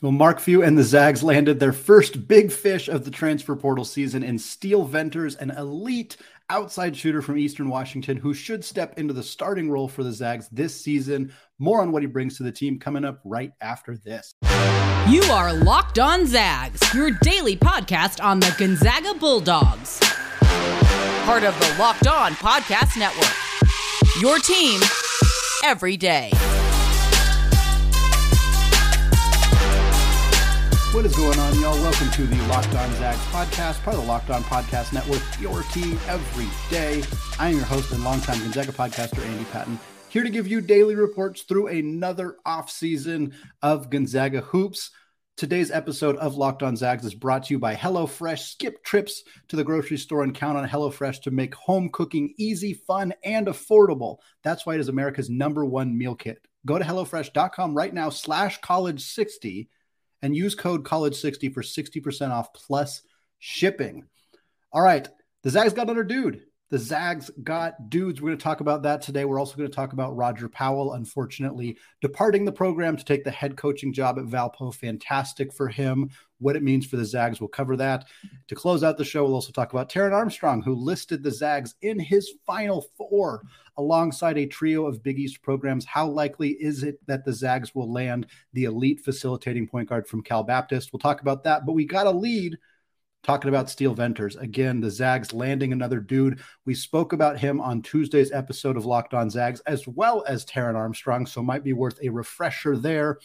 Well, 0.00 0.12
Mark 0.12 0.38
Few 0.38 0.62
and 0.62 0.78
the 0.78 0.84
Zags 0.84 1.24
landed 1.24 1.58
their 1.58 1.72
first 1.72 2.28
big 2.28 2.52
fish 2.52 2.88
of 2.88 3.04
the 3.04 3.10
transfer 3.10 3.56
portal 3.56 3.84
season 3.84 4.22
in 4.22 4.38
Steele 4.38 4.84
Venters, 4.84 5.34
an 5.34 5.50
elite 5.50 6.16
outside 6.50 6.96
shooter 6.96 7.20
from 7.20 7.36
Eastern 7.36 7.68
Washington 7.68 8.16
who 8.16 8.32
should 8.32 8.64
step 8.64 8.96
into 8.96 9.12
the 9.12 9.24
starting 9.24 9.68
role 9.68 9.88
for 9.88 10.04
the 10.04 10.12
Zags 10.12 10.48
this 10.50 10.80
season. 10.80 11.34
More 11.58 11.82
on 11.82 11.90
what 11.90 12.02
he 12.02 12.06
brings 12.06 12.36
to 12.36 12.44
the 12.44 12.52
team 12.52 12.78
coming 12.78 13.04
up 13.04 13.20
right 13.24 13.50
after 13.60 13.96
this. 13.96 14.34
You 15.08 15.22
are 15.32 15.52
Locked 15.52 15.98
On 15.98 16.26
Zags, 16.26 16.94
your 16.94 17.10
daily 17.22 17.56
podcast 17.56 18.22
on 18.22 18.38
the 18.38 18.54
Gonzaga 18.56 19.14
Bulldogs. 19.14 19.98
Part 21.24 21.42
of 21.42 21.58
the 21.58 21.74
Locked 21.76 22.06
On 22.06 22.34
Podcast 22.34 22.96
Network. 22.96 23.34
Your 24.20 24.38
team 24.38 24.80
every 25.64 25.96
day. 25.96 26.30
What 30.98 31.06
is 31.06 31.14
going 31.14 31.38
on, 31.38 31.60
y'all? 31.60 31.80
Welcome 31.80 32.10
to 32.10 32.26
the 32.26 32.42
Locked 32.48 32.74
On 32.74 32.92
Zags 32.96 33.20
podcast, 33.26 33.80
part 33.84 33.94
of 33.94 34.02
the 34.02 34.08
Locked 34.08 34.30
On 34.30 34.42
Podcast 34.42 34.92
Network, 34.92 35.22
your 35.38 35.62
team 35.72 35.96
every 36.08 36.48
day. 36.76 37.04
I 37.38 37.50
am 37.50 37.54
your 37.58 37.66
host 37.66 37.92
and 37.92 38.02
longtime 38.02 38.40
Gonzaga 38.40 38.72
podcaster, 38.72 39.24
Andy 39.24 39.44
Patton, 39.44 39.78
here 40.08 40.24
to 40.24 40.28
give 40.28 40.48
you 40.48 40.60
daily 40.60 40.96
reports 40.96 41.42
through 41.42 41.68
another 41.68 42.38
offseason 42.44 43.32
of 43.62 43.90
Gonzaga 43.90 44.40
hoops. 44.40 44.90
Today's 45.36 45.70
episode 45.70 46.16
of 46.16 46.34
Locked 46.34 46.64
On 46.64 46.74
Zags 46.74 47.04
is 47.04 47.14
brought 47.14 47.44
to 47.44 47.54
you 47.54 47.60
by 47.60 47.76
HelloFresh. 47.76 48.40
Skip 48.40 48.82
trips 48.82 49.22
to 49.46 49.54
the 49.54 49.62
grocery 49.62 49.98
store 49.98 50.24
and 50.24 50.34
count 50.34 50.58
on 50.58 50.68
HelloFresh 50.68 51.22
to 51.22 51.30
make 51.30 51.54
home 51.54 51.90
cooking 51.90 52.34
easy, 52.38 52.74
fun, 52.74 53.14
and 53.22 53.46
affordable. 53.46 54.16
That's 54.42 54.66
why 54.66 54.74
it 54.74 54.80
is 54.80 54.88
America's 54.88 55.30
number 55.30 55.64
one 55.64 55.96
meal 55.96 56.16
kit. 56.16 56.44
Go 56.66 56.76
to 56.76 56.84
HelloFresh.com 56.84 57.76
right 57.76 57.94
now, 57.94 58.10
slash 58.10 58.60
college60 58.60 59.68
and 60.22 60.36
use 60.36 60.54
code 60.54 60.84
college60 60.84 61.52
for 61.52 61.62
60% 61.62 62.30
off 62.30 62.52
plus 62.52 63.02
shipping. 63.38 64.04
All 64.72 64.82
right, 64.82 65.08
the 65.42 65.50
Zags 65.50 65.72
got 65.72 65.82
another 65.82 66.04
dude. 66.04 66.42
The 66.70 66.78
Zags 66.78 67.30
got 67.42 67.88
dudes. 67.88 68.20
We're 68.20 68.28
going 68.28 68.38
to 68.38 68.44
talk 68.44 68.60
about 68.60 68.82
that 68.82 69.00
today. 69.00 69.24
We're 69.24 69.38
also 69.38 69.56
going 69.56 69.70
to 69.70 69.74
talk 69.74 69.94
about 69.94 70.16
Roger 70.16 70.50
Powell, 70.50 70.92
unfortunately, 70.94 71.78
departing 72.02 72.44
the 72.44 72.52
program 72.52 72.94
to 72.96 73.04
take 73.04 73.24
the 73.24 73.30
head 73.30 73.56
coaching 73.56 73.90
job 73.90 74.18
at 74.18 74.26
Valpo. 74.26 74.74
Fantastic 74.74 75.52
for 75.52 75.68
him. 75.68 76.10
What 76.40 76.56
it 76.56 76.62
means 76.62 76.86
for 76.86 76.96
the 76.96 77.06
Zags, 77.06 77.40
we'll 77.40 77.48
cover 77.48 77.74
that. 77.78 78.04
To 78.48 78.54
close 78.54 78.84
out 78.84 78.98
the 78.98 79.04
show, 79.04 79.24
we'll 79.24 79.34
also 79.34 79.50
talk 79.50 79.72
about 79.72 79.90
Taran 79.90 80.12
Armstrong, 80.12 80.60
who 80.60 80.74
listed 80.74 81.22
the 81.22 81.30
Zags 81.30 81.74
in 81.80 81.98
his 81.98 82.34
final 82.46 82.84
four 82.98 83.42
alongside 83.78 84.36
a 84.36 84.46
trio 84.46 84.86
of 84.86 85.02
Big 85.02 85.18
East 85.18 85.40
programs. 85.40 85.86
How 85.86 86.06
likely 86.06 86.50
is 86.50 86.82
it 86.82 87.00
that 87.06 87.24
the 87.24 87.32
Zags 87.32 87.74
will 87.74 87.90
land 87.90 88.26
the 88.52 88.64
elite 88.64 89.00
facilitating 89.00 89.66
point 89.66 89.88
guard 89.88 90.06
from 90.06 90.22
Cal 90.22 90.42
Baptist? 90.42 90.92
We'll 90.92 91.00
talk 91.00 91.22
about 91.22 91.44
that, 91.44 91.64
but 91.64 91.72
we 91.72 91.86
got 91.86 92.06
a 92.06 92.10
lead 92.10 92.58
talking 93.22 93.48
about 93.48 93.68
Steele 93.68 93.94
Venters. 93.94 94.36
Again, 94.36 94.80
the 94.80 94.90
Zags 94.90 95.32
landing 95.32 95.72
another 95.72 96.00
dude. 96.00 96.40
We 96.64 96.74
spoke 96.74 97.12
about 97.12 97.38
him 97.38 97.60
on 97.60 97.82
Tuesday's 97.82 98.32
episode 98.32 98.76
of 98.76 98.86
Locked 98.86 99.14
On 99.14 99.28
Zags, 99.30 99.60
as 99.60 99.86
well 99.86 100.24
as 100.26 100.44
Taran 100.44 100.76
Armstrong. 100.76 101.26
So 101.26 101.42
might 101.42 101.64
be 101.64 101.72
worth 101.72 101.98
a 102.02 102.08
refresher 102.08 102.76
there 102.76 103.18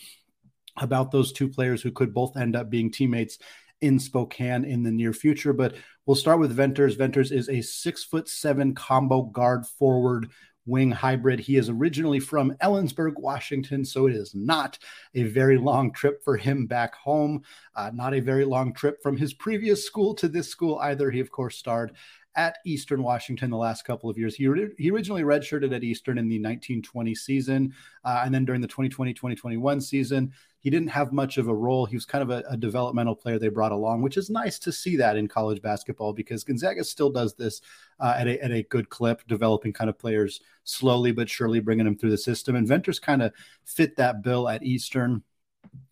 about 0.78 1.12
those 1.12 1.32
two 1.32 1.48
players 1.48 1.82
who 1.82 1.92
could 1.92 2.14
both 2.14 2.36
end 2.36 2.56
up 2.56 2.70
being 2.70 2.92
teammates 2.92 3.38
in 3.82 4.00
Spokane 4.00 4.64
in 4.64 4.82
the 4.82 4.92
near 4.92 5.14
future. 5.14 5.54
But 5.54 5.76
we'll 6.06 6.16
start 6.16 6.40
with 6.40 6.56
Venters. 6.56 6.96
Venters 6.96 7.32
is 7.32 7.50
a 7.50 7.62
six 7.62 8.04
foot 8.04 8.28
seven 8.28 8.74
combo 8.74 9.24
guard 9.24 9.66
forward 9.66 10.30
wing 10.66 10.92
hybrid. 10.92 11.40
He 11.40 11.58
is 11.58 11.70
originally 11.70 12.20
from 12.20 12.54
Ellensburg, 12.62 13.14
Washington, 13.18 13.84
so 13.84 14.08
it 14.08 14.16
is 14.16 14.34
not 14.34 14.78
a 15.16 15.24
very 15.24 15.58
long 15.58 15.92
trip 15.92 16.24
for 16.24 16.38
him 16.38 16.66
back 16.66 16.96
home. 16.96 17.44
Uh, 17.76 17.92
not 17.94 18.14
a 18.14 18.20
very 18.20 18.46
long 18.46 18.74
trip 18.74 19.02
from 19.02 19.18
his 19.18 19.34
previous 19.34 19.86
school 19.86 20.14
to 20.16 20.28
this 20.28 20.50
school 20.50 20.80
either. 20.80 21.12
He, 21.12 21.20
of 21.20 21.32
course, 21.32 21.58
starred 21.58 21.94
at 22.36 22.58
Eastern 22.66 23.04
Washington 23.04 23.50
the 23.50 23.58
last 23.58 23.86
couple 23.86 24.10
of 24.10 24.18
years. 24.18 24.36
He, 24.36 24.50
he 24.78 24.92
originally 24.92 25.24
redshirted 25.24 25.74
at 25.76 25.84
Eastern 25.84 26.18
in 26.18 26.28
the 26.28 26.40
1920 26.40 27.14
season, 27.16 27.74
uh, 28.04 28.24
and 28.26 28.34
then 28.34 28.46
during 28.46 28.62
the 28.62 28.68
2020 28.68 29.14
2021 29.14 29.82
season, 29.82 30.34
he 30.64 30.70
didn't 30.70 30.88
have 30.88 31.12
much 31.12 31.38
of 31.38 31.50
a 31.50 31.54
role. 31.54 31.86
He 31.86 31.96
was 31.96 32.06
kind 32.06 32.22
of 32.22 32.30
a, 32.30 32.42
a, 32.50 32.56
developmental 32.56 33.18
player 33.18 33.38
they 33.38 33.50
brought 33.50 33.74
along, 33.74 34.02
which 34.02 34.16
is 34.16 34.30
nice 34.30 34.58
to 34.60 34.72
see 34.72 34.96
that 34.96 35.18
in 35.18 35.28
college 35.28 35.62
basketball 35.62 36.14
because 36.14 36.46
Gonzaga 36.46 36.86
still 36.86 37.10
does 37.10 37.36
this 37.36 37.62
uh, 38.00 38.16
at, 38.18 38.28
a, 38.28 38.42
at 38.42 38.52
a 38.52 38.64
good 38.64 38.90
clip, 38.90 39.28
developing 39.28 39.74
kind 39.74 39.90
of 39.90 40.00
players 40.00 40.40
slowly 40.64 41.12
but 41.12 41.30
surely, 41.30 41.60
bringing 41.60 41.84
them 41.84 41.98
through 41.98 42.12
the 42.12 42.18
system. 42.18 42.56
And 42.56 42.66
Venters 42.66 42.98
kind 42.98 43.22
of 43.22 43.34
fit 43.66 43.98
that 43.98 44.24
bill 44.24 44.48
at 44.48 44.64
Eastern 44.64 45.22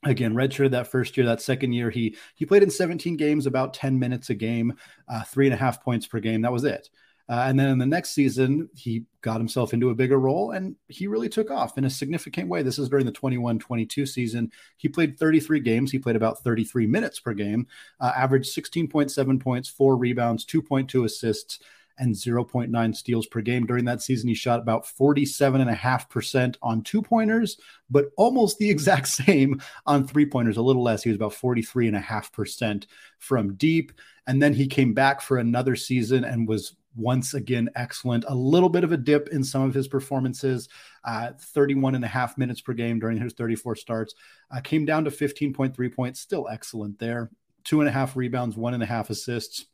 again 0.04 0.34
redshirted 0.34 0.72
that 0.72 0.88
first 0.88 1.16
year 1.16 1.26
that 1.26 1.42
second 1.42 1.74
year 1.74 1.90
he 1.90 2.16
he 2.36 2.46
played 2.46 2.62
in 2.62 2.70
17 2.70 3.16
games 3.16 3.46
about 3.46 3.74
10 3.74 3.98
minutes 3.98 4.30
a 4.30 4.36
game 4.36 4.76
uh, 5.08 5.24
three 5.24 5.48
and 5.48 5.54
a 5.54 5.58
half 5.58 5.82
points 5.82 6.06
per 6.06 6.20
game 6.20 6.42
that 6.42 6.52
was 6.52 6.66
it 6.66 6.90
uh, 7.32 7.46
and 7.48 7.58
then 7.58 7.70
in 7.70 7.78
the 7.78 7.86
next 7.86 8.10
season, 8.10 8.70
he 8.76 9.06
got 9.22 9.38
himself 9.38 9.74
into 9.74 9.90
a 9.90 9.96
bigger 9.96 10.20
role 10.20 10.52
and 10.52 10.76
he 10.90 11.08
really 11.08 11.30
took 11.30 11.50
off 11.50 11.78
in 11.78 11.86
a 11.86 11.90
significant 11.90 12.50
way. 12.50 12.62
This 12.62 12.78
is 12.78 12.90
during 12.90 13.06
the 13.06 13.12
21 13.14 13.58
22 13.58 14.06
season. 14.06 14.52
He 14.76 14.90
played 14.90 15.18
33 15.18 15.62
games. 15.62 15.94
He 15.94 15.98
played 15.98 16.18
about 16.18 16.40
33 16.44 16.88
minutes 16.88 17.22
per 17.22 17.34
game, 17.34 17.68
uh, 18.02 18.12
averaged 18.18 18.54
16.7 18.54 19.40
points, 19.42 19.70
four 19.70 19.96
rebounds, 19.96 20.46
2.2 20.46 21.06
assists, 21.06 21.60
and 21.98 22.14
0.9 22.14 22.96
steals 22.96 23.28
per 23.28 23.40
game. 23.40 23.66
During 23.66 23.86
that 23.86 24.02
season, 24.02 24.28
he 24.28 24.36
shot 24.36 24.60
about 24.60 24.86
47.5% 24.86 26.58
on 26.62 26.82
two 26.82 27.02
pointers, 27.02 27.58
but 27.90 28.08
almost 28.18 28.58
the 28.58 28.70
exact 28.72 29.08
same 29.08 29.62
on 29.86 30.06
three 30.06 30.26
pointers, 30.26 30.58
a 30.58 30.62
little 30.62 30.84
less. 30.84 31.04
He 31.04 31.10
was 31.10 31.16
about 31.16 31.32
43.5% 31.32 32.88
from 33.20 33.54
deep. 33.54 33.94
And 34.28 34.42
then 34.42 34.54
he 34.54 34.68
came 34.68 34.94
back 34.94 35.22
for 35.22 35.38
another 35.38 35.76
season 35.76 36.26
and 36.26 36.48
was 36.48 36.76
once 36.96 37.34
again 37.34 37.70
excellent. 37.76 38.26
A 38.28 38.36
little 38.36 38.70
bit 38.70 38.84
of 38.84 38.92
a 38.92 38.98
dip 38.98 39.30
in 39.30 39.44
some 39.44 39.64
of 39.64 39.74
his 39.74 39.88
performances, 39.88 40.70
uh, 41.04 41.32
31 41.40 41.96
and 41.96 42.06
a 42.06 42.08
half 42.08 42.38
minutes 42.38 42.62
per 42.62 42.74
game 42.74 43.00
during 43.00 43.18
his 43.18 43.34
34 43.34 43.76
starts. 43.76 44.14
Uh, 44.50 44.60
came 44.62 44.86
down 44.86 45.06
to 45.06 45.12
15.3 45.12 45.96
points, 45.96 46.20
still 46.20 46.48
excellent 46.50 47.00
there. 47.00 47.32
Two 47.64 47.80
and 47.80 47.88
a 47.88 47.92
half 47.92 48.16
rebounds, 48.16 48.58
one 48.58 48.74
and 48.74 48.84
a 48.84 48.88
half 48.88 49.10
assists. 49.10 49.66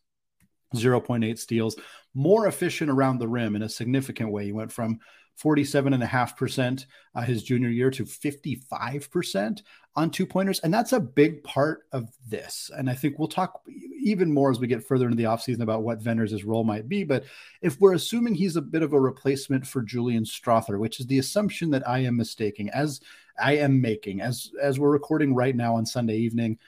0.8 0.76 1.40
steals, 1.40 1.78
more 2.14 2.48
efficient 2.48 2.90
around 2.90 3.20
the 3.20 3.28
rim 3.28 3.56
in 3.56 3.62
a 3.62 3.70
significant 3.70 4.32
way. 4.32 4.44
He 4.44 4.52
went 4.52 4.72
from 4.72 5.00
47.5% 5.42 6.86
uh, 7.16 7.22
his 7.22 7.44
junior 7.44 7.70
year 7.70 7.92
to 7.92 8.04
55% 8.04 9.62
on 9.98 10.12
two 10.12 10.28
pointers. 10.28 10.60
And 10.60 10.72
that's 10.72 10.94
a 10.94 11.00
big 11.00 11.44
part 11.44 11.88
of 11.92 12.08
this. 12.28 12.70
And 12.78 12.88
I 12.88 12.94
think 12.94 13.18
we'll 13.18 13.28
talk 13.28 13.64
even 14.00 14.32
more 14.32 14.52
as 14.52 14.60
we 14.60 14.68
get 14.68 14.84
further 14.84 15.06
into 15.06 15.18
the 15.18 15.24
offseason 15.24 15.62
about 15.62 15.82
what 15.82 16.04
Venters' 16.04 16.46
role 16.46 16.64
might 16.64 16.88
be. 16.88 17.04
But 17.04 17.26
if 17.64 17.82
we're 17.82 17.96
assuming 17.96 18.36
he's 18.36 18.56
a 18.56 18.62
bit 18.62 18.84
of 18.84 18.94
a 18.94 19.02
replacement 19.02 19.66
for 19.66 19.82
Julian 19.82 20.24
Strawther, 20.24 20.78
which 20.78 21.00
is 21.00 21.08
the 21.08 21.18
assumption 21.18 21.72
that 21.72 21.88
I 21.90 22.00
am 22.00 22.16
mistaking, 22.16 22.70
as 22.70 23.02
I 23.40 23.58
am 23.58 23.82
making, 23.82 24.22
as 24.22 24.52
as 24.62 24.80
we're 24.80 24.92
recording 24.92 25.34
right 25.34 25.56
now 25.56 25.76
on 25.76 25.86
Sunday 25.86 26.18
evening, 26.18 26.60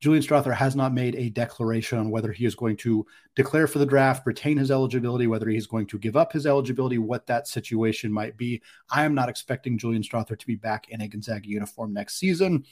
Julian 0.00 0.22
Strawther 0.22 0.54
has 0.54 0.76
not 0.76 0.92
made 0.92 1.14
a 1.14 1.30
declaration 1.30 1.98
on 1.98 2.10
whether 2.10 2.30
he 2.30 2.44
is 2.44 2.54
going 2.54 2.76
to 2.78 3.06
declare 3.34 3.66
for 3.66 3.78
the 3.78 3.86
draft, 3.86 4.26
retain 4.26 4.58
his 4.58 4.70
eligibility, 4.70 5.26
whether 5.26 5.48
he's 5.48 5.66
going 5.66 5.86
to 5.86 5.98
give 5.98 6.16
up 6.16 6.32
his 6.32 6.46
eligibility, 6.46 6.98
what 6.98 7.26
that 7.26 7.48
situation 7.48 8.12
might 8.12 8.36
be. 8.36 8.60
I 8.90 9.04
am 9.04 9.14
not 9.14 9.30
expecting 9.30 9.78
Julian 9.78 10.02
Strawther 10.02 10.38
to 10.38 10.46
be 10.46 10.56
back 10.56 10.90
in 10.90 11.00
a 11.00 11.08
Gonzaga 11.08 11.48
uniform 11.48 11.94
next 11.94 12.18
season. 12.18 12.64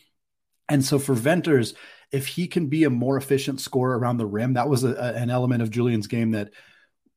And 0.68 0.84
so 0.84 0.98
for 0.98 1.14
Venters, 1.14 1.74
if 2.12 2.26
he 2.26 2.46
can 2.46 2.68
be 2.68 2.84
a 2.84 2.90
more 2.90 3.16
efficient 3.16 3.60
scorer 3.60 3.98
around 3.98 4.18
the 4.18 4.26
rim, 4.26 4.54
that 4.54 4.68
was 4.68 4.84
a, 4.84 4.94
an 5.14 5.30
element 5.30 5.62
of 5.62 5.70
Julian's 5.70 6.06
game 6.06 6.32
that 6.32 6.50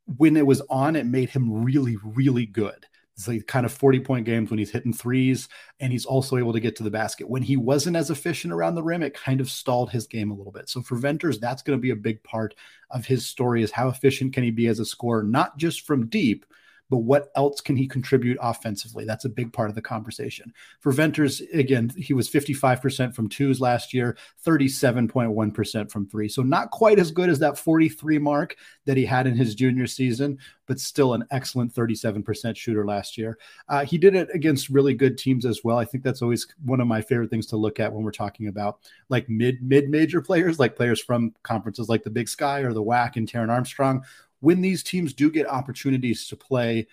when 0.05 0.37
it 0.37 0.45
was 0.45 0.61
on, 0.69 0.95
it 0.95 1.05
made 1.05 1.29
him 1.29 1.63
really, 1.63 1.97
really 2.01 2.45
good. 2.45 2.85
It's 3.17 3.27
like 3.27 3.47
kind 3.47 3.65
of 3.65 3.73
40 3.73 4.01
point 4.01 4.25
games 4.25 4.51
when 4.51 4.59
he's 4.59 4.69
hitting 4.69 4.93
threes 4.93 5.49
and 5.79 5.91
he's 5.91 6.05
also 6.05 6.37
able 6.37 6.53
to 6.53 6.59
get 6.59 6.75
to 6.75 6.83
the 6.83 6.91
basket. 6.91 7.27
When 7.27 7.41
he 7.41 7.57
wasn't 7.57 7.97
as 7.97 8.11
efficient 8.11 8.53
around 8.53 8.75
the 8.75 8.83
rim, 8.83 9.01
it 9.01 9.15
kind 9.15 9.41
of 9.41 9.49
stalled 9.49 9.89
his 9.89 10.05
game 10.05 10.29
a 10.29 10.35
little 10.35 10.51
bit. 10.51 10.69
So 10.69 10.83
for 10.83 10.97
Venters, 10.97 11.39
that's 11.39 11.63
going 11.63 11.77
to 11.77 11.81
be 11.81 11.89
a 11.89 11.95
big 11.95 12.21
part 12.23 12.53
of 12.91 13.05
his 13.05 13.25
story 13.25 13.63
is 13.63 13.71
how 13.71 13.89
efficient 13.89 14.33
can 14.33 14.43
he 14.43 14.51
be 14.51 14.67
as 14.67 14.79
a 14.79 14.85
scorer, 14.85 15.23
not 15.23 15.57
just 15.57 15.81
from 15.81 16.07
deep, 16.07 16.45
but 16.89 16.97
what 16.97 17.31
else 17.35 17.61
can 17.61 17.75
he 17.75 17.87
contribute 17.87 18.37
offensively? 18.41 19.05
That's 19.05 19.25
a 19.25 19.29
big 19.29 19.51
part 19.51 19.69
of 19.69 19.75
the 19.75 19.81
conversation. 19.81 20.53
For 20.79 20.91
Venters, 20.91 21.41
again, 21.53 21.91
he 21.97 22.13
was 22.13 22.29
55% 22.29 23.13
from 23.13 23.27
twos 23.29 23.59
last 23.59 23.93
year, 23.93 24.17
37.1% 24.45 25.91
from 25.91 26.07
three. 26.07 26.29
So 26.29 26.43
not 26.43 26.71
quite 26.71 26.99
as 26.99 27.11
good 27.11 27.29
as 27.29 27.39
that 27.39 27.57
43 27.57 28.19
mark 28.19 28.55
that 28.85 28.97
he 28.97 29.05
had 29.05 29.27
in 29.27 29.35
his 29.35 29.55
junior 29.55 29.87
season, 29.87 30.39
but 30.65 30.79
still 30.79 31.13
an 31.13 31.25
excellent 31.31 31.73
37% 31.73 32.55
shooter 32.55 32.85
last 32.85 33.17
year. 33.17 33.37
Uh, 33.67 33.83
he 33.83 33.97
did 33.97 34.15
it 34.15 34.29
against 34.33 34.69
really 34.69 34.93
good 34.93 35.17
teams 35.17 35.45
as 35.45 35.63
well. 35.63 35.77
I 35.77 35.85
think 35.85 36.03
that's 36.03 36.21
always 36.21 36.47
one 36.63 36.81
of 36.81 36.87
my 36.87 37.01
favorite 37.01 37.29
things 37.29 37.47
to 37.47 37.57
look 37.57 37.79
at 37.79 37.91
when 37.91 38.03
we're 38.03 38.11
talking 38.11 38.47
about 38.47 38.79
like 39.09 39.29
mid 39.29 39.61
mid 39.61 39.89
major 39.89 40.21
players, 40.21 40.59
like 40.59 40.75
players 40.75 41.01
from 41.01 41.33
conferences 41.43 41.89
like 41.89 42.03
the 42.03 42.09
Big 42.09 42.29
Sky 42.29 42.59
or 42.59 42.73
the 42.73 42.83
WAC 42.83 43.15
and 43.15 43.29
Taran 43.29 43.49
Armstrong 43.49 44.03
when 44.39 44.61
these 44.61 44.83
teams 44.83 45.13
do 45.13 45.31
get 45.31 45.47
opportunities 45.47 46.27
to 46.27 46.35
play 46.35 46.87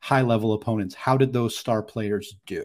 high 0.00 0.22
level 0.22 0.52
opponents, 0.52 0.94
how 0.94 1.16
did 1.16 1.32
those 1.32 1.56
star 1.56 1.82
players 1.82 2.36
do? 2.46 2.64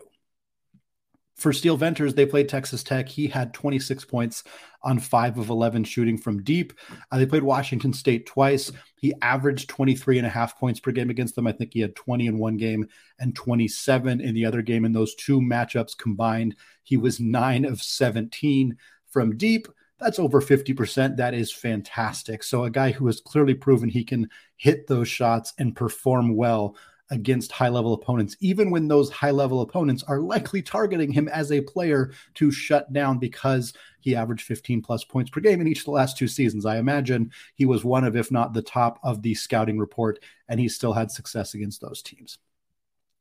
for 1.41 1.51
Steele 1.51 1.75
Venters, 1.75 2.13
they 2.13 2.25
played 2.27 2.47
Texas 2.47 2.83
Tech. 2.83 3.09
He 3.09 3.25
had 3.25 3.51
26 3.51 4.05
points 4.05 4.43
on 4.83 4.99
five 4.99 5.39
of 5.39 5.49
11 5.49 5.83
shooting 5.85 6.15
from 6.15 6.43
deep. 6.43 6.71
Uh, 7.11 7.17
they 7.17 7.25
played 7.25 7.41
Washington 7.41 7.93
State 7.93 8.27
twice. 8.27 8.71
He 8.99 9.13
averaged 9.23 9.67
23 9.67 10.19
and 10.19 10.27
a 10.27 10.29
half 10.29 10.59
points 10.59 10.79
per 10.79 10.91
game 10.91 11.09
against 11.09 11.35
them. 11.35 11.47
I 11.47 11.51
think 11.51 11.73
he 11.73 11.79
had 11.79 11.95
20 11.95 12.27
in 12.27 12.37
one 12.37 12.57
game 12.57 12.87
and 13.19 13.35
27 13.35 14.21
in 14.21 14.35
the 14.35 14.45
other 14.45 14.61
game. 14.61 14.85
In 14.85 14.93
those 14.93 15.15
two 15.15 15.41
matchups 15.41 15.97
combined, 15.97 16.55
he 16.83 16.95
was 16.95 17.19
nine 17.19 17.65
of 17.65 17.81
17 17.81 18.77
from 19.07 19.35
deep. 19.35 19.67
That's 20.01 20.17
over 20.17 20.41
50%. 20.41 21.15
That 21.17 21.35
is 21.35 21.51
fantastic. 21.51 22.43
So, 22.43 22.63
a 22.63 22.71
guy 22.71 22.91
who 22.91 23.05
has 23.05 23.21
clearly 23.21 23.53
proven 23.53 23.87
he 23.87 24.03
can 24.03 24.29
hit 24.57 24.87
those 24.87 25.07
shots 25.07 25.53
and 25.59 25.75
perform 25.75 26.35
well 26.35 26.75
against 27.11 27.51
high 27.51 27.69
level 27.69 27.93
opponents, 27.93 28.35
even 28.39 28.71
when 28.71 28.87
those 28.87 29.11
high 29.11 29.31
level 29.31 29.61
opponents 29.61 30.01
are 30.03 30.19
likely 30.21 30.61
targeting 30.61 31.11
him 31.11 31.27
as 31.27 31.51
a 31.51 31.61
player 31.61 32.11
to 32.33 32.49
shut 32.51 32.91
down 32.93 33.19
because 33.19 33.73
he 33.99 34.15
averaged 34.15 34.45
15 34.45 34.81
plus 34.81 35.03
points 35.03 35.29
per 35.29 35.41
game 35.41 35.61
in 35.61 35.67
each 35.67 35.79
of 35.79 35.85
the 35.85 35.91
last 35.91 36.17
two 36.17 36.27
seasons. 36.27 36.65
I 36.65 36.77
imagine 36.77 37.31
he 37.53 37.65
was 37.65 37.83
one 37.83 38.05
of, 38.05 38.15
if 38.15 38.31
not 38.31 38.53
the 38.53 38.61
top 38.61 38.97
of 39.03 39.21
the 39.21 39.35
scouting 39.35 39.77
report, 39.77 40.19
and 40.47 40.59
he 40.59 40.67
still 40.67 40.93
had 40.93 41.11
success 41.11 41.53
against 41.53 41.79
those 41.79 42.01
teams. 42.01 42.39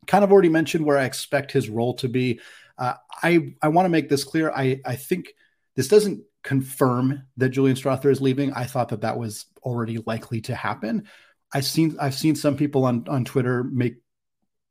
Kind 0.07 0.25
of 0.25 0.33
already 0.33 0.49
mentioned 0.49 0.87
where 0.87 0.97
I 0.97 1.05
expect 1.05 1.53
his 1.53 1.69
role 1.69 1.95
to 1.95 2.09
be. 2.09 2.41
Uh, 2.79 2.95
I 3.23 3.55
I 3.61 3.69
want 3.69 3.85
to 3.85 3.91
make 3.91 4.09
this 4.09 4.25
clear. 4.25 4.51
I 4.51 4.81
I 4.87 4.97
think 4.97 5.35
this 5.77 5.89
doesn't 5.89 6.23
confirm 6.43 7.23
that 7.37 7.51
Julian 7.51 7.77
Strawther 7.77 8.11
is 8.11 8.21
leaving. 8.21 8.53
I 8.53 8.65
thought 8.65 8.89
that 8.91 9.03
that 9.03 9.19
was 9.19 9.47
already 9.63 9.99
likely 10.07 10.41
to 10.43 10.55
happen. 10.55 11.07
I've 11.53 11.65
seen 11.65 11.97
I've 12.01 12.15
seen 12.15 12.35
some 12.35 12.57
people 12.57 12.85
on 12.85 13.07
on 13.09 13.25
Twitter 13.25 13.65
make 13.65 13.97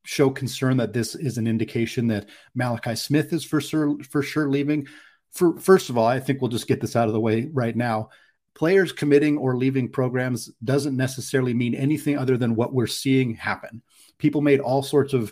show 0.03 0.29
concern 0.29 0.77
that 0.77 0.93
this 0.93 1.13
is 1.15 1.37
an 1.37 1.45
indication 1.45 2.07
that 2.07 2.29
Malachi 2.55 2.95
Smith 2.95 3.33
is 3.33 3.43
for 3.43 3.61
sure 3.61 3.97
for 4.03 4.23
sure 4.23 4.49
leaving. 4.49 4.87
For 5.31 5.57
first 5.59 5.89
of 5.89 5.97
all, 5.97 6.07
I 6.07 6.19
think 6.19 6.41
we'll 6.41 6.49
just 6.49 6.67
get 6.67 6.81
this 6.81 6.95
out 6.95 7.07
of 7.07 7.13
the 7.13 7.19
way 7.19 7.49
right 7.53 7.75
now. 7.75 8.09
Players 8.55 8.91
committing 8.91 9.37
or 9.37 9.55
leaving 9.55 9.89
programs 9.89 10.47
doesn't 10.63 10.97
necessarily 10.97 11.53
mean 11.53 11.75
anything 11.75 12.17
other 12.17 12.37
than 12.37 12.55
what 12.55 12.73
we're 12.73 12.87
seeing 12.87 13.35
happen. 13.35 13.81
People 14.17 14.41
made 14.41 14.59
all 14.59 14.81
sorts 14.81 15.13
of 15.13 15.31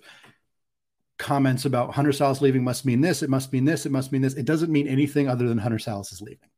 comments 1.17 1.65
about 1.65 1.93
Hunter 1.93 2.11
Sallis 2.11 2.41
leaving 2.41 2.63
must 2.63 2.85
mean 2.85 3.01
this, 3.01 3.23
it 3.23 3.29
must 3.29 3.51
mean 3.51 3.65
this, 3.65 3.85
it 3.85 3.91
must 3.91 4.11
mean 4.11 4.21
this. 4.21 4.35
It 4.35 4.45
doesn't 4.45 4.71
mean 4.71 4.87
anything 4.87 5.27
other 5.27 5.47
than 5.47 5.57
Hunter 5.57 5.77
Sallis 5.77 6.13
is 6.13 6.21
leaving. 6.21 6.49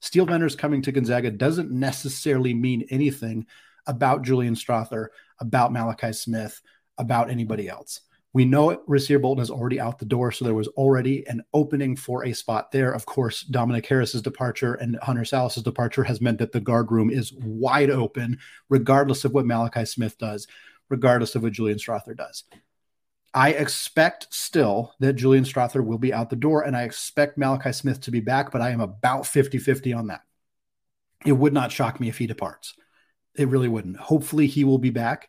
Steele 0.00 0.26
Venters 0.26 0.54
coming 0.54 0.82
to 0.82 0.92
Gonzaga 0.92 1.30
doesn't 1.30 1.70
necessarily 1.70 2.54
mean 2.54 2.86
anything 2.90 3.46
about 3.86 4.22
Julian 4.22 4.54
Strawther, 4.54 5.08
about 5.40 5.72
Malachi 5.72 6.12
Smith, 6.12 6.60
about 6.98 7.30
anybody 7.30 7.68
else. 7.68 8.02
We 8.32 8.44
know 8.44 8.68
it, 8.68 8.86
Rasir 8.86 9.20
Bolton 9.22 9.42
is 9.42 9.50
already 9.50 9.80
out 9.80 9.98
the 9.98 10.04
door, 10.04 10.30
so 10.30 10.44
there 10.44 10.52
was 10.52 10.68
already 10.68 11.26
an 11.26 11.42
opening 11.54 11.96
for 11.96 12.26
a 12.26 12.34
spot 12.34 12.70
there. 12.70 12.92
Of 12.92 13.06
course, 13.06 13.42
Dominic 13.44 13.86
Harris's 13.86 14.20
departure 14.20 14.74
and 14.74 14.98
Hunter 15.00 15.22
Sallis's 15.22 15.62
departure 15.62 16.04
has 16.04 16.20
meant 16.20 16.38
that 16.40 16.52
the 16.52 16.60
guard 16.60 16.92
room 16.92 17.08
is 17.08 17.32
wide 17.32 17.88
open, 17.88 18.38
regardless 18.68 19.24
of 19.24 19.32
what 19.32 19.46
Malachi 19.46 19.86
Smith 19.86 20.18
does, 20.18 20.46
regardless 20.90 21.34
of 21.34 21.44
what 21.44 21.54
Julian 21.54 21.78
Strawther 21.78 22.14
does. 22.14 22.44
I 23.34 23.50
expect 23.50 24.28
still 24.30 24.94
that 25.00 25.14
Julian 25.14 25.44
Strawther 25.44 25.84
will 25.84 25.98
be 25.98 26.12
out 26.12 26.30
the 26.30 26.36
door, 26.36 26.62
and 26.62 26.76
I 26.76 26.82
expect 26.82 27.36
Malachi 27.36 27.72
Smith 27.72 28.00
to 28.02 28.10
be 28.10 28.20
back, 28.20 28.50
but 28.50 28.62
I 28.62 28.70
am 28.70 28.80
about 28.80 29.26
50 29.26 29.58
50 29.58 29.92
on 29.92 30.06
that. 30.06 30.22
It 31.24 31.32
would 31.32 31.52
not 31.52 31.72
shock 31.72 32.00
me 32.00 32.08
if 32.08 32.18
he 32.18 32.26
departs. 32.26 32.74
It 33.34 33.48
really 33.48 33.68
wouldn't. 33.68 33.98
Hopefully, 33.98 34.46
he 34.46 34.64
will 34.64 34.78
be 34.78 34.90
back. 34.90 35.28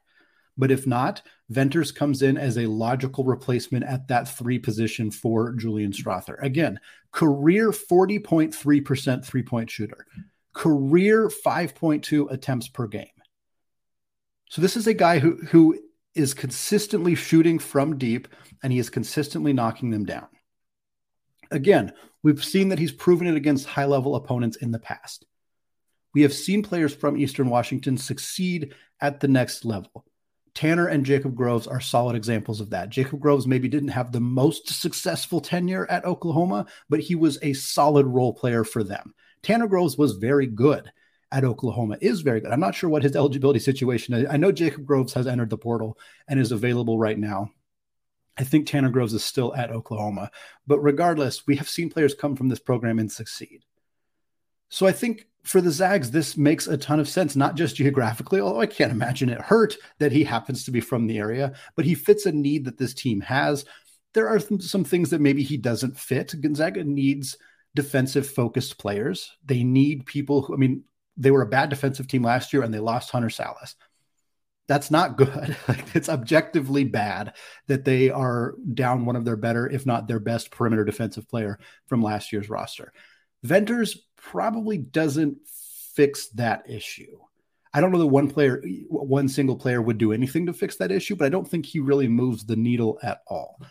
But 0.58 0.72
if 0.72 0.88
not, 0.88 1.22
Venters 1.50 1.92
comes 1.92 2.22
in 2.22 2.38
as 2.38 2.58
a 2.58 2.66
logical 2.66 3.24
replacement 3.24 3.86
at 3.86 4.08
that 4.08 4.28
three 4.28 4.58
position 4.58 5.12
for 5.12 5.54
Julian 5.54 5.92
Strawther. 5.92 6.42
Again, 6.42 6.80
career 7.12 7.72
40.3% 7.72 9.24
three 9.24 9.44
point 9.44 9.70
shooter, 9.70 10.06
career 10.54 11.30
5.2 11.30 12.32
attempts 12.32 12.68
per 12.68 12.88
game. 12.88 13.08
So 14.50 14.62
this 14.62 14.78
is 14.78 14.88
a 14.88 14.94
guy 14.94 15.20
who, 15.20 15.38
who 15.48 15.80
is 16.18 16.34
consistently 16.34 17.16
shooting 17.16 17.60
from 17.60 17.98
deep 17.98 18.28
and 18.64 18.74
he 18.74 18.80
is 18.80 18.90
consistently 18.90 19.54
knocking 19.54 19.92
them 19.92 20.06
down. 20.06 20.28
Again, 21.52 21.94
we've 22.24 22.44
seen 22.44 22.70
that 22.70 22.80
he's 22.80 22.92
proven 22.92 23.28
it 23.28 23.36
against 23.36 23.68
high 23.68 23.86
level 23.86 24.16
opponents 24.16 24.58
in 24.58 24.72
the 24.72 24.80
past. 24.80 25.26
We 26.14 26.24
have 26.24 26.34
seen 26.34 26.64
players 26.64 26.94
from 26.94 27.18
Eastern 27.18 27.50
Washington 27.50 27.98
succeed 27.98 28.74
at 29.00 29.20
the 29.20 29.28
next 29.28 29.66
level. 29.66 30.06
Tanner 30.56 30.88
and 30.88 31.06
Jacob 31.06 31.36
Groves 31.36 31.68
are 31.68 31.80
solid 31.80 32.16
examples 32.16 32.60
of 32.60 32.72
that. 32.72 32.90
Jacob 32.90 33.20
Groves 33.20 33.46
maybe 33.46 33.68
didn't 33.68 33.90
have 33.90 34.12
the 34.12 34.20
most 34.20 34.68
successful 34.68 35.40
tenure 35.40 35.86
at 35.92 36.04
Oklahoma, 36.04 36.66
but 36.90 37.00
he 37.00 37.14
was 37.14 37.38
a 37.44 37.54
solid 37.54 38.08
role 38.08 38.34
player 38.34 38.64
for 38.64 38.84
them. 38.84 39.14
Tanner 39.44 39.68
Groves 39.68 39.98
was 39.98 40.14
very 40.14 40.48
good 40.48 40.92
at 41.32 41.44
Oklahoma, 41.44 41.98
is 42.02 42.22
very 42.22 42.40
good. 42.40 42.52
I'm 42.52 42.60
not 42.60 42.76
sure 42.76 42.90
what 42.90 43.04
his 43.04 43.16
eligibility 43.16 43.60
situation 43.60 44.14
is. 44.14 44.28
I 44.30 44.38
know 44.38 44.52
Jacob 44.52 44.86
Groves 44.86 45.14
has 45.14 45.28
entered 45.28 45.50
the 45.50 45.58
portal 45.58 45.98
and 46.28 46.40
is 46.40 46.52
available 46.52 46.98
right 46.98 47.18
now. 47.18 47.52
I 48.38 48.44
think 48.44 48.68
Tanner 48.68 48.90
Groves 48.90 49.14
is 49.14 49.24
still 49.24 49.56
at 49.56 49.72
Oklahoma. 49.72 50.32
But 50.66 50.80
regardless, 50.80 51.48
we 51.48 51.56
have 51.56 51.68
seen 51.68 51.90
players 51.90 52.14
come 52.14 52.36
from 52.36 52.50
this 52.50 52.60
program 52.60 53.00
and 53.00 53.12
succeed. 53.12 53.64
So 54.70 54.86
I 54.86 54.92
think 54.92 55.28
for 55.44 55.62
the 55.62 55.72
Zags, 55.72 56.12
this 56.12 56.38
makes 56.38 56.68
a 56.68 56.78
ton 56.78 57.00
of 57.00 57.08
sense, 57.08 57.36
not 57.36 57.56
just 57.56 57.78
geographically, 57.78 58.40
although 58.40 58.62
I 58.62 58.66
can't 58.66 58.92
imagine 58.92 59.30
it 59.30 59.42
hurt 59.42 59.76
that 60.00 60.12
he 60.12 60.24
happens 60.24 60.66
to 60.66 60.72
be 60.72 60.82
from 60.82 61.08
the 61.08 61.18
area, 61.18 61.54
but 61.76 61.86
he 61.86 61.96
fits 61.96 62.26
a 62.26 62.32
need 62.32 62.66
that 62.66 62.78
this 62.78 62.94
team 62.94 63.22
has. 63.22 63.66
There 64.14 64.28
are 64.28 64.40
some 64.40 64.84
things 64.84 65.10
that 65.10 65.22
maybe 65.22 65.44
he 65.44 65.58
doesn't 65.58 65.98
fit. 65.98 66.36
Gonzaga 66.40 66.84
needs 66.84 67.38
defensive 67.76 68.28
focused 68.28 68.78
players. 68.78 69.32
They 69.46 69.64
need 69.64 70.06
people 70.06 70.42
who, 70.42 70.54
I 70.54 70.58
mean, 70.58 70.84
they 71.18 71.32
were 71.32 71.42
a 71.42 71.48
bad 71.48 71.70
defensive 71.70 72.08
team 72.08 72.24
last 72.24 72.54
year 72.54 72.62
and 72.64 72.74
they 72.74 72.80
lost 72.80 73.12
Hunter 73.12 73.30
Sallis. 73.30 73.76
That's 74.68 74.92
not 74.92 75.18
good. 75.18 75.56
it's 75.94 76.10
objectively 76.10 76.84
bad 76.84 77.34
that 77.68 77.86
they 77.86 78.10
are 78.10 78.56
down 78.74 79.06
one 79.06 79.16
of 79.16 79.26
their 79.26 79.38
better, 79.38 79.68
if 79.68 79.86
not 79.86 80.08
their 80.08 80.20
best 80.20 80.52
perimeter 80.52 80.84
defensive 80.84 81.28
player 81.28 81.58
from 81.88 82.04
last 82.04 82.32
year's 82.32 82.50
roster. 82.50 82.94
Venters 83.44 84.06
probably 84.18 84.78
doesn't 84.78 85.38
fix 85.94 86.28
that 86.30 86.70
issue. 86.70 87.18
I 87.74 87.82
don't 87.82 87.92
know 87.92 88.00
that 88.00 88.08
one 88.08 88.30
player, 88.30 88.64
one 88.90 89.30
single 89.30 89.56
player 89.56 89.82
would 89.82 89.98
do 89.98 90.12
anything 90.12 90.48
to 90.48 90.54
fix 90.54 90.78
that 90.78 90.92
issue, 90.92 91.16
but 91.16 91.26
I 91.26 91.30
don't 91.30 91.48
think 91.48 91.66
he 91.66 91.80
really 91.80 92.08
moves 92.08 92.46
the 92.46 92.56
needle 92.56 93.00
at 93.04 93.20
all. 93.28 93.62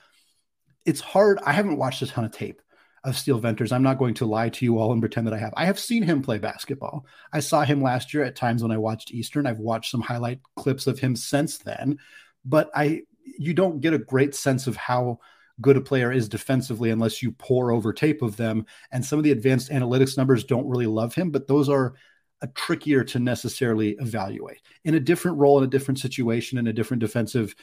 It's 0.84 1.00
hard. 1.00 1.40
I 1.44 1.52
haven't 1.52 1.78
watched 1.78 2.02
a 2.02 2.06
ton 2.06 2.24
of 2.24 2.30
tape 2.30 2.62
of 3.06 3.16
Steele 3.16 3.38
Venters. 3.38 3.70
I'm 3.70 3.84
not 3.84 3.98
going 3.98 4.14
to 4.14 4.26
lie 4.26 4.48
to 4.48 4.64
you 4.64 4.78
all 4.78 4.92
and 4.92 5.00
pretend 5.00 5.26
that 5.26 5.34
I 5.34 5.38
have. 5.38 5.54
I 5.56 5.64
have 5.64 5.78
seen 5.78 6.02
him 6.02 6.22
play 6.22 6.38
basketball. 6.38 7.06
I 7.32 7.40
saw 7.40 7.62
him 7.62 7.80
last 7.80 8.12
year 8.12 8.24
at 8.24 8.34
times 8.34 8.62
when 8.62 8.72
I 8.72 8.78
watched 8.78 9.12
Eastern. 9.12 9.46
I've 9.46 9.60
watched 9.60 9.92
some 9.92 10.00
highlight 10.00 10.40
clips 10.56 10.88
of 10.88 10.98
him 10.98 11.14
since 11.14 11.58
then, 11.58 11.98
but 12.44 12.68
I 12.74 13.02
you 13.38 13.54
don't 13.54 13.80
get 13.80 13.94
a 13.94 13.98
great 13.98 14.34
sense 14.34 14.66
of 14.66 14.76
how 14.76 15.18
good 15.60 15.76
a 15.76 15.80
player 15.80 16.12
is 16.12 16.28
defensively 16.28 16.90
unless 16.90 17.22
you 17.22 17.32
pour 17.32 17.70
over 17.70 17.92
tape 17.92 18.22
of 18.22 18.36
them. 18.36 18.66
And 18.92 19.04
some 19.04 19.18
of 19.18 19.24
the 19.24 19.32
advanced 19.32 19.70
analytics 19.70 20.16
numbers 20.16 20.44
don't 20.44 20.68
really 20.68 20.86
love 20.86 21.14
him, 21.14 21.30
but 21.30 21.46
those 21.46 21.68
are 21.68 21.94
a 22.42 22.46
trickier 22.48 23.02
to 23.04 23.18
necessarily 23.18 23.96
evaluate. 23.98 24.60
In 24.84 24.94
a 24.94 25.00
different 25.00 25.38
role, 25.38 25.58
in 25.58 25.64
a 25.64 25.68
different 25.68 25.98
situation, 25.98 26.58
in 26.58 26.66
a 26.66 26.72
different 26.72 27.00
defensive 27.00 27.54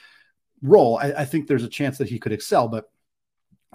role, 0.61 0.97
I, 0.97 1.11
I 1.11 1.25
think 1.25 1.47
there's 1.47 1.63
a 1.63 1.69
chance 1.69 1.97
that 1.97 2.09
he 2.09 2.17
could 2.17 2.31
excel. 2.31 2.67
But 2.67 2.85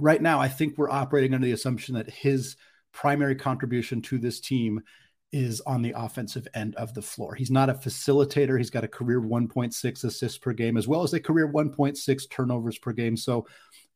right 0.00 0.20
now, 0.20 0.40
I 0.40 0.48
think 0.48 0.76
we're 0.76 0.90
operating 0.90 1.34
under 1.34 1.46
the 1.46 1.52
assumption 1.52 1.94
that 1.94 2.10
his 2.10 2.56
primary 2.92 3.34
contribution 3.34 4.02
to 4.02 4.18
this 4.18 4.40
team 4.40 4.82
is 5.30 5.60
on 5.62 5.82
the 5.82 5.92
offensive 5.94 6.48
end 6.54 6.74
of 6.76 6.94
the 6.94 7.02
floor. 7.02 7.34
He's 7.34 7.50
not 7.50 7.68
a 7.68 7.74
facilitator. 7.74 8.56
He's 8.56 8.70
got 8.70 8.84
a 8.84 8.88
career 8.88 9.20
1.6 9.20 10.04
assists 10.04 10.38
per 10.38 10.52
game 10.52 10.76
as 10.76 10.88
well 10.88 11.02
as 11.02 11.12
a 11.12 11.20
career 11.20 11.52
1.6 11.52 12.30
turnovers 12.30 12.78
per 12.78 12.92
game. 12.92 13.16
So 13.16 13.46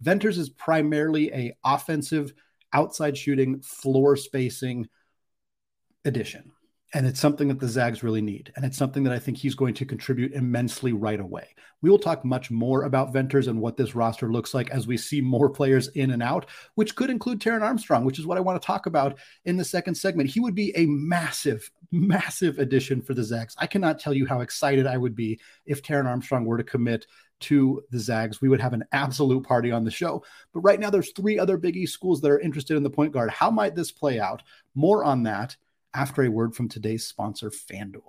Venters 0.01 0.37
is 0.37 0.51
primarily 0.51 1.33
a 1.33 1.57
offensive, 1.65 2.35
outside 2.73 3.17
shooting, 3.17 3.61
floor 3.63 4.17
spacing 4.17 4.89
addition. 6.05 6.52
And 6.95 7.07
it's 7.07 7.21
something 7.21 7.49
that 7.49 7.59
the 7.59 7.69
Zags 7.69 8.03
really 8.03 8.21
need. 8.21 8.53
And 8.55 8.67
it's 8.67 8.77
something 8.77 9.03
that 9.05 9.15
I 9.15 9.19
think 9.19 9.39
he's 9.39 9.55
going 9.55 9.73
to 9.75 9.87
contribute 9.87 10.33
immensely 10.33 10.93
right 10.93 11.21
away. 11.21 11.55
We 11.81 11.89
will 11.89 11.99
talk 11.99 12.23
much 12.23 12.51
more 12.51 12.85
about 12.85 13.15
Venters 13.15 13.49
and 13.49 13.61
what 13.61 13.79
this 13.79 13.95
roster 13.95 14.31
looks 14.31 14.53
like 14.53 14.71
as 14.71 14.87
we 14.87 14.99
see 14.99 15.21
more 15.23 15.49
players 15.49 15.89
in 15.89 16.11
and 16.11 16.23
out, 16.23 16.47
which 16.75 16.95
could 16.95 17.09
include 17.09 17.41
Taran 17.41 17.63
Armstrong, 17.63 18.05
which 18.05 18.19
is 18.19 18.27
what 18.27 18.37
I 18.37 18.43
want 18.43 18.61
to 18.61 18.67
talk 18.67 18.87
about 18.87 19.19
in 19.47 19.57
the 19.57 19.65
second 19.65 19.95
segment. 19.95 20.29
He 20.29 20.39
would 20.39 20.55
be 20.55 20.77
a 20.77 20.85
massive, 20.87 21.71
massive 21.91 22.59
addition 22.59 23.01
for 23.01 23.15
the 23.15 23.25
Zags. 23.25 23.57
I 23.59 23.67
cannot 23.67 23.99
tell 23.99 24.13
you 24.13 24.27
how 24.27 24.41
excited 24.41 24.87
I 24.87 24.99
would 24.99 25.17
be 25.17 25.41
if 25.65 25.83
Taran 25.83 26.07
Armstrong 26.07 26.45
were 26.45 26.59
to 26.59 26.65
commit 26.65 27.07
to 27.41 27.83
the 27.91 27.99
Zags. 27.99 28.41
We 28.41 28.49
would 28.49 28.61
have 28.61 28.75
an 28.75 28.85
absolute 28.93 29.45
party 29.45 29.73
on 29.73 29.85
the 29.85 29.91
show. 29.91 30.23
But 30.53 30.61
right 30.61 30.79
now, 30.79 30.91
there's 30.91 31.13
three 31.13 31.39
other 31.39 31.57
Big 31.57 31.77
East 31.77 31.95
schools 31.95 32.21
that 32.21 32.31
are 32.31 32.39
interested 32.39 32.77
in 32.77 32.83
the 32.83 32.91
point 32.91 33.13
guard. 33.13 33.31
How 33.31 33.51
might 33.51 33.75
this 33.75 33.91
play 33.91 34.21
out? 34.21 34.43
More 34.75 35.05
on 35.05 35.23
that 35.25 35.57
after 35.95 36.23
a 36.23 36.31
word 36.31 36.55
from 36.55 36.69
today's 36.69 37.07
sponsor, 37.07 37.51
FanDuel. 37.51 38.03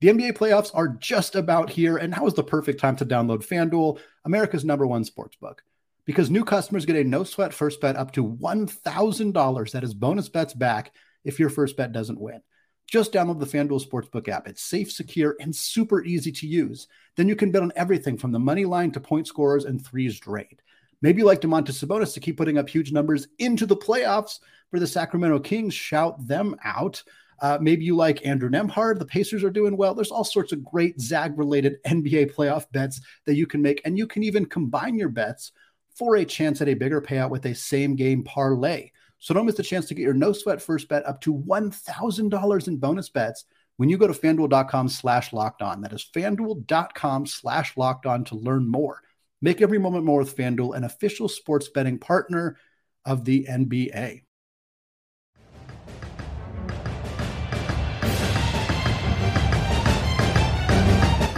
The 0.00 0.08
NBA 0.08 0.32
playoffs 0.32 0.70
are 0.74 0.88
just 0.88 1.36
about 1.36 1.70
here, 1.70 1.96
and 1.96 2.12
now 2.12 2.26
is 2.26 2.34
the 2.34 2.42
perfect 2.42 2.80
time 2.80 2.96
to 2.96 3.06
download 3.06 3.46
FanDuel, 3.46 3.98
America's 4.24 4.64
number 4.64 4.86
one 4.86 5.04
sports 5.04 5.36
book 5.36 5.62
because 6.06 6.30
new 6.30 6.44
customers 6.44 6.86
get 6.86 6.96
a 6.96 7.04
no 7.04 7.22
sweat 7.22 7.54
first 7.54 7.80
bet 7.80 7.96
up 7.96 8.12
to 8.12 8.26
$1,000. 8.26 9.70
That 9.72 9.84
is 9.84 9.94
bonus 9.94 10.28
bets 10.28 10.54
back 10.54 10.92
if 11.24 11.38
your 11.38 11.50
first 11.50 11.76
bet 11.76 11.92
doesn't 11.92 12.20
win. 12.20 12.40
Just 12.88 13.12
download 13.12 13.38
the 13.38 13.46
FanDuel 13.46 13.86
Sportsbook 13.86 14.26
app. 14.28 14.48
It's 14.48 14.62
safe, 14.62 14.90
secure, 14.90 15.36
and 15.38 15.54
super 15.54 16.02
easy 16.02 16.32
to 16.32 16.46
use. 16.48 16.88
Then 17.16 17.28
you 17.28 17.36
can 17.36 17.52
bet 17.52 17.62
on 17.62 17.72
everything 17.76 18.18
from 18.18 18.32
the 18.32 18.40
money 18.40 18.64
line 18.64 18.90
to 18.90 19.00
point 19.00 19.28
scorers 19.28 19.64
and 19.64 19.84
threes 19.84 20.18
drained. 20.18 20.60
Maybe 21.00 21.20
you 21.20 21.26
like 21.26 21.40
Domantas 21.40 21.82
Sabonis 21.82 22.12
to 22.14 22.20
keep 22.20 22.36
putting 22.36 22.58
up 22.58 22.68
huge 22.68 22.90
numbers 22.90 23.28
into 23.38 23.64
the 23.64 23.76
playoffs 23.76 24.40
for 24.72 24.80
the 24.80 24.88
Sacramento 24.88 25.38
Kings. 25.38 25.72
Shout 25.72 26.26
them 26.26 26.56
out. 26.64 27.04
Uh, 27.40 27.58
maybe 27.60 27.84
you 27.84 27.96
like 27.96 28.26
Andrew 28.26 28.50
Nembhard. 28.50 28.98
The 28.98 29.06
Pacers 29.06 29.42
are 29.42 29.50
doing 29.50 29.76
well. 29.76 29.94
There's 29.94 30.10
all 30.10 30.24
sorts 30.24 30.52
of 30.52 30.64
great 30.64 31.00
Zag 31.00 31.38
related 31.38 31.82
NBA 31.86 32.34
playoff 32.34 32.70
bets 32.72 33.00
that 33.26 33.36
you 33.36 33.46
can 33.46 33.62
make. 33.62 33.80
And 33.84 33.96
you 33.96 34.06
can 34.06 34.22
even 34.22 34.46
combine 34.46 34.96
your 34.96 35.08
bets 35.08 35.52
for 35.96 36.16
a 36.16 36.24
chance 36.24 36.60
at 36.60 36.68
a 36.68 36.74
bigger 36.74 37.00
payout 37.00 37.30
with 37.30 37.46
a 37.46 37.54
same 37.54 37.96
game 37.96 38.22
parlay. 38.22 38.90
So 39.18 39.34
don't 39.34 39.46
miss 39.46 39.56
the 39.56 39.62
chance 39.62 39.86
to 39.86 39.94
get 39.94 40.02
your 40.02 40.14
no 40.14 40.32
sweat 40.32 40.62
first 40.62 40.88
bet 40.88 41.06
up 41.06 41.20
to 41.22 41.34
$1,000 41.34 42.68
in 42.68 42.76
bonus 42.78 43.08
bets 43.10 43.44
when 43.76 43.88
you 43.88 43.98
go 43.98 44.06
to 44.06 44.12
fanduel.com 44.12 44.88
slash 44.88 45.32
locked 45.32 45.62
on. 45.62 45.82
That 45.82 45.92
is 45.92 46.08
fanduel.com 46.14 47.26
slash 47.26 47.76
locked 47.76 48.06
on 48.06 48.24
to 48.24 48.34
learn 48.34 48.68
more. 48.68 49.02
Make 49.42 49.62
every 49.62 49.78
moment 49.78 50.04
more 50.04 50.18
with 50.18 50.36
FanDuel, 50.36 50.76
an 50.76 50.84
official 50.84 51.28
sports 51.28 51.68
betting 51.68 51.98
partner 51.98 52.56
of 53.04 53.24
the 53.24 53.46
NBA. 53.48 54.22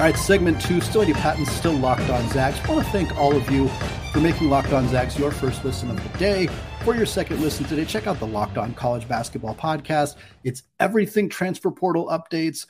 All 0.03 0.09
right, 0.09 0.19
segment 0.19 0.61
two, 0.61 0.81
still 0.81 1.03
Andy 1.03 1.13
Patton, 1.15 1.47
still 1.47 1.77
locked 1.77 2.11
on 2.11 2.29
Zags. 2.31 2.59
I 2.65 2.73
want 2.73 2.85
to 2.85 2.91
thank 2.91 3.17
all 3.17 3.37
of 3.37 3.49
you 3.49 3.69
for 4.13 4.19
making 4.19 4.51
Locked 4.51 4.73
On 4.73 4.89
Zags 4.89 5.17
your 5.17 5.31
first 5.31 5.65
listen 5.65 5.93
of 5.93 6.03
the 6.03 6.19
day. 6.19 6.49
For 6.83 6.97
your 6.97 7.07
second 7.07 7.41
listen 7.41 7.67
today, 7.67 7.85
check 7.85 8.09
out 8.09 8.19
the 8.19 8.27
Locked 8.27 8.59
On 8.59 8.75
College 8.75 9.07
Basketball 9.07 9.55
Podcast. 9.55 10.17
It's 10.43 10.65
everything 10.81 11.29
transfer 11.29 11.71
portal 11.71 12.09
updates, 12.09 12.67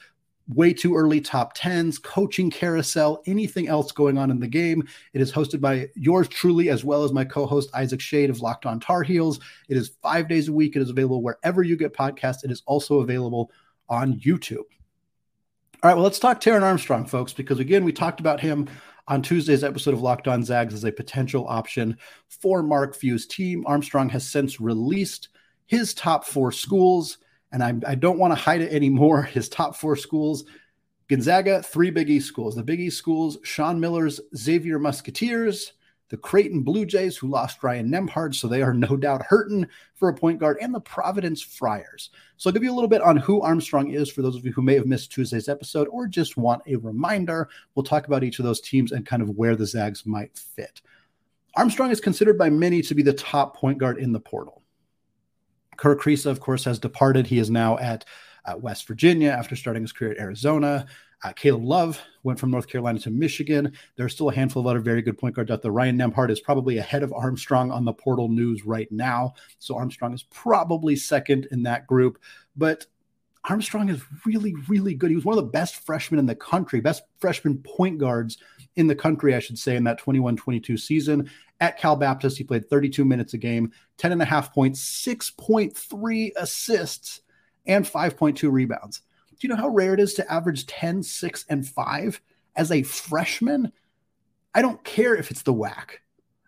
way 0.46 0.74
too 0.74 0.94
early 0.94 1.22
top 1.22 1.56
10s, 1.56 2.02
coaching 2.02 2.50
carousel, 2.50 3.22
anything 3.24 3.66
else 3.66 3.92
going 3.92 4.18
on 4.18 4.30
in 4.30 4.38
the 4.38 4.46
game. 4.46 4.86
It 5.14 5.22
is 5.22 5.32
hosted 5.32 5.62
by 5.62 5.88
yours 5.96 6.28
truly, 6.28 6.68
as 6.68 6.84
well 6.84 7.02
as 7.02 7.14
my 7.14 7.24
co 7.24 7.46
host 7.46 7.70
Isaac 7.74 8.02
Shade 8.02 8.28
of 8.28 8.42
Locked 8.42 8.66
On 8.66 8.78
Tar 8.78 9.04
Heels. 9.04 9.40
It 9.70 9.78
is 9.78 9.96
five 10.02 10.28
days 10.28 10.48
a 10.48 10.52
week. 10.52 10.76
It 10.76 10.82
is 10.82 10.90
available 10.90 11.22
wherever 11.22 11.62
you 11.62 11.78
get 11.78 11.94
podcasts. 11.94 12.44
It 12.44 12.50
is 12.50 12.62
also 12.66 13.00
available 13.00 13.50
on 13.88 14.20
YouTube. 14.20 14.64
All 15.82 15.88
right, 15.88 15.94
well, 15.94 16.04
let's 16.04 16.20
talk 16.20 16.40
Taran 16.40 16.62
Armstrong, 16.62 17.06
folks, 17.06 17.32
because 17.32 17.58
again, 17.58 17.82
we 17.82 17.92
talked 17.92 18.20
about 18.20 18.38
him 18.38 18.68
on 19.08 19.20
Tuesday's 19.20 19.64
episode 19.64 19.94
of 19.94 20.00
Locked 20.00 20.28
On 20.28 20.44
Zags 20.44 20.74
as 20.74 20.84
a 20.84 20.92
potential 20.92 21.44
option 21.48 21.98
for 22.28 22.62
Mark 22.62 22.94
Few's 22.94 23.26
team. 23.26 23.64
Armstrong 23.66 24.08
has 24.10 24.28
since 24.28 24.60
released 24.60 25.30
his 25.66 25.92
top 25.92 26.24
four 26.24 26.52
schools, 26.52 27.18
and 27.50 27.64
I, 27.64 27.74
I 27.84 27.96
don't 27.96 28.20
want 28.20 28.30
to 28.30 28.40
hide 28.40 28.60
it 28.60 28.72
anymore. 28.72 29.22
His 29.32 29.48
top 29.48 29.74
four 29.74 29.96
schools 29.96 30.44
Gonzaga, 31.08 31.62
three 31.64 31.90
Big 31.90 32.08
East 32.08 32.28
schools. 32.28 32.54
The 32.54 32.62
Big 32.62 32.78
East 32.78 32.96
schools, 32.96 33.38
Sean 33.42 33.80
Miller's 33.80 34.20
Xavier 34.36 34.78
Musketeers, 34.78 35.72
the 36.12 36.18
Creighton 36.18 36.60
Blue 36.60 36.84
Jays, 36.84 37.16
who 37.16 37.26
lost 37.26 37.62
Ryan 37.62 37.90
Nembhard, 37.90 38.34
so 38.34 38.46
they 38.46 38.60
are 38.60 38.74
no 38.74 38.98
doubt 38.98 39.22
hurting 39.22 39.66
for 39.94 40.10
a 40.10 40.14
point 40.14 40.38
guard, 40.38 40.58
and 40.60 40.74
the 40.74 40.80
Providence 40.80 41.40
Friars. 41.40 42.10
So 42.36 42.50
I'll 42.50 42.52
give 42.52 42.62
you 42.62 42.70
a 42.70 42.74
little 42.74 42.86
bit 42.86 43.00
on 43.00 43.16
who 43.16 43.40
Armstrong 43.40 43.92
is 43.92 44.10
for 44.10 44.20
those 44.20 44.36
of 44.36 44.44
you 44.44 44.52
who 44.52 44.60
may 44.60 44.74
have 44.74 44.84
missed 44.84 45.10
Tuesday's 45.10 45.48
episode 45.48 45.88
or 45.88 46.06
just 46.06 46.36
want 46.36 46.60
a 46.66 46.76
reminder. 46.76 47.48
We'll 47.74 47.82
talk 47.82 48.06
about 48.06 48.24
each 48.24 48.38
of 48.38 48.44
those 48.44 48.60
teams 48.60 48.92
and 48.92 49.06
kind 49.06 49.22
of 49.22 49.30
where 49.30 49.56
the 49.56 49.64
Zags 49.64 50.04
might 50.04 50.36
fit. 50.36 50.82
Armstrong 51.56 51.90
is 51.90 52.00
considered 52.00 52.36
by 52.36 52.50
many 52.50 52.82
to 52.82 52.94
be 52.94 53.02
the 53.02 53.14
top 53.14 53.56
point 53.56 53.78
guard 53.78 53.96
in 53.96 54.12
the 54.12 54.20
portal. 54.20 54.62
Kerr 55.78 55.96
Kriisa, 55.96 56.26
of 56.26 56.40
course, 56.40 56.64
has 56.64 56.78
departed. 56.78 57.26
He 57.26 57.38
is 57.38 57.48
now 57.48 57.78
at 57.78 58.04
West 58.58 58.86
Virginia 58.86 59.30
after 59.30 59.56
starting 59.56 59.82
his 59.82 59.92
career 59.92 60.12
at 60.12 60.18
Arizona. 60.18 60.84
Uh, 61.22 61.32
Caleb 61.32 61.64
Love 61.64 62.00
went 62.24 62.38
from 62.38 62.50
North 62.50 62.66
Carolina 62.66 62.98
to 63.00 63.10
Michigan. 63.10 63.72
There 63.96 64.04
are 64.04 64.08
still 64.08 64.30
a 64.30 64.34
handful 64.34 64.60
of 64.60 64.66
other 64.66 64.80
very 64.80 65.02
good 65.02 65.18
point 65.18 65.36
guards 65.36 65.50
out 65.50 65.62
there. 65.62 65.70
Ryan 65.70 65.96
Nembhard 65.96 66.30
is 66.30 66.40
probably 66.40 66.78
ahead 66.78 67.02
of 67.02 67.12
Armstrong 67.12 67.70
on 67.70 67.84
the 67.84 67.92
portal 67.92 68.28
news 68.28 68.64
right 68.64 68.90
now. 68.90 69.34
So 69.58 69.76
Armstrong 69.76 70.14
is 70.14 70.24
probably 70.24 70.96
second 70.96 71.46
in 71.52 71.62
that 71.62 71.86
group. 71.86 72.18
But 72.56 72.86
Armstrong 73.44 73.88
is 73.88 74.02
really, 74.24 74.54
really 74.68 74.94
good. 74.94 75.10
He 75.10 75.16
was 75.16 75.24
one 75.24 75.36
of 75.36 75.44
the 75.44 75.50
best 75.50 75.76
freshmen 75.84 76.18
in 76.18 76.26
the 76.26 76.34
country, 76.34 76.80
best 76.80 77.02
freshman 77.18 77.58
point 77.58 77.98
guards 77.98 78.38
in 78.76 78.86
the 78.86 78.94
country, 78.94 79.34
I 79.34 79.40
should 79.40 79.58
say, 79.58 79.76
in 79.76 79.84
that 79.84 79.98
21 79.98 80.36
22 80.36 80.76
season. 80.76 81.30
At 81.60 81.78
Cal 81.78 81.94
Baptist, 81.94 82.38
he 82.38 82.44
played 82.44 82.68
32 82.68 83.04
minutes 83.04 83.34
a 83.34 83.38
game, 83.38 83.72
10 83.98 84.12
and 84.12 84.22
a 84.22 84.24
half 84.24 84.52
points, 84.52 84.80
6.3 85.06 86.30
assists, 86.36 87.20
and 87.66 87.84
5.2 87.84 88.50
rebounds. 88.50 89.02
Do 89.42 89.48
you 89.48 89.54
know 89.56 89.60
how 89.60 89.70
rare 89.70 89.92
it 89.92 89.98
is 89.98 90.14
to 90.14 90.32
average 90.32 90.66
10, 90.66 91.02
6, 91.02 91.46
and 91.48 91.66
5 91.66 92.20
as 92.54 92.70
a 92.70 92.84
freshman? 92.84 93.72
I 94.54 94.62
don't 94.62 94.84
care 94.84 95.16
if 95.16 95.32
it's 95.32 95.42
the 95.42 95.52
WAC. 95.52 95.98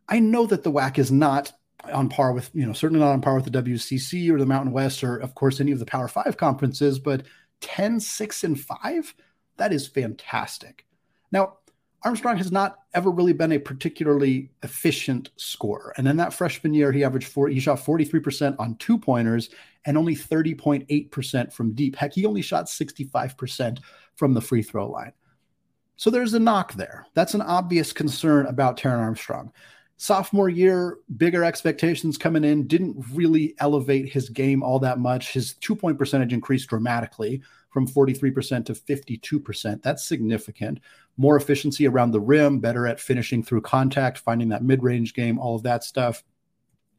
I 0.08 0.20
know 0.20 0.46
that 0.46 0.62
the 0.62 0.70
WAC 0.70 0.98
is 0.98 1.10
not 1.10 1.50
on 1.92 2.08
par 2.08 2.32
with, 2.32 2.52
you 2.54 2.64
know, 2.64 2.72
certainly 2.72 3.04
not 3.04 3.10
on 3.10 3.20
par 3.20 3.34
with 3.34 3.50
the 3.50 3.62
WCC 3.62 4.30
or 4.30 4.38
the 4.38 4.46
Mountain 4.46 4.70
West 4.70 5.02
or, 5.02 5.16
of 5.16 5.34
course, 5.34 5.58
any 5.58 5.72
of 5.72 5.80
the 5.80 5.84
Power 5.84 6.06
Five 6.06 6.36
conferences, 6.36 7.00
but 7.00 7.24
10, 7.62 7.98
6, 7.98 8.44
and 8.44 8.60
5, 8.60 9.14
that 9.56 9.72
is 9.72 9.88
fantastic. 9.88 10.86
Now, 11.32 11.54
Armstrong 12.04 12.36
has 12.36 12.52
not 12.52 12.80
ever 12.92 13.10
really 13.10 13.32
been 13.32 13.52
a 13.52 13.58
particularly 13.58 14.50
efficient 14.62 15.30
scorer. 15.36 15.94
And 15.96 16.06
in 16.06 16.18
that 16.18 16.34
freshman 16.34 16.74
year, 16.74 16.92
he 16.92 17.02
averaged 17.02 17.28
four, 17.28 17.48
he 17.48 17.60
shot 17.60 17.78
43% 17.78 18.56
on 18.58 18.76
two 18.76 18.98
pointers 18.98 19.48
and 19.86 19.96
only 19.96 20.14
30.8% 20.14 21.52
from 21.52 21.72
deep. 21.72 21.96
Heck, 21.96 22.12
he 22.12 22.26
only 22.26 22.42
shot 22.42 22.66
65% 22.66 23.78
from 24.16 24.34
the 24.34 24.40
free 24.40 24.62
throw 24.62 24.90
line. 24.90 25.12
So 25.96 26.10
there's 26.10 26.34
a 26.34 26.38
knock 26.38 26.74
there. 26.74 27.06
That's 27.14 27.34
an 27.34 27.42
obvious 27.42 27.92
concern 27.92 28.46
about 28.46 28.76
Taran 28.76 28.98
Armstrong. 28.98 29.52
Sophomore 29.96 30.48
year, 30.48 30.98
bigger 31.16 31.44
expectations 31.44 32.18
coming 32.18 32.44
in, 32.44 32.66
didn't 32.66 33.02
really 33.12 33.54
elevate 33.60 34.12
his 34.12 34.28
game 34.28 34.62
all 34.62 34.80
that 34.80 34.98
much. 34.98 35.32
His 35.32 35.54
two 35.54 35.76
point 35.76 35.98
percentage 35.98 36.32
increased 36.32 36.68
dramatically 36.68 37.42
from 37.70 37.86
43% 37.86 38.66
to 38.66 38.72
52%. 38.72 39.82
That's 39.82 40.04
significant. 40.04 40.80
More 41.16 41.36
efficiency 41.36 41.86
around 41.86 42.10
the 42.10 42.20
rim, 42.20 42.58
better 42.58 42.86
at 42.86 43.00
finishing 43.00 43.42
through 43.42 43.60
contact, 43.62 44.18
finding 44.18 44.48
that 44.48 44.64
mid 44.64 44.82
range 44.82 45.14
game, 45.14 45.38
all 45.38 45.54
of 45.54 45.62
that 45.62 45.84
stuff. 45.84 46.24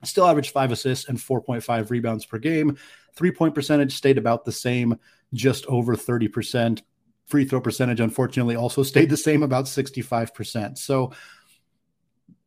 Still 0.03 0.27
averaged 0.27 0.51
five 0.51 0.71
assists 0.71 1.09
and 1.09 1.17
4.5 1.17 1.89
rebounds 1.89 2.25
per 2.25 2.37
game. 2.37 2.77
Three 3.15 3.31
point 3.31 3.55
percentage 3.55 3.93
stayed 3.93 4.17
about 4.17 4.45
the 4.45 4.51
same, 4.51 4.99
just 5.33 5.65
over 5.67 5.95
30%. 5.95 6.81
Free 7.25 7.45
throw 7.45 7.59
percentage, 7.59 7.99
unfortunately, 7.99 8.55
also 8.55 8.83
stayed 8.83 9.09
the 9.09 9.17
same, 9.17 9.41
about 9.41 9.65
65%. 9.65 10.77
So 10.77 11.11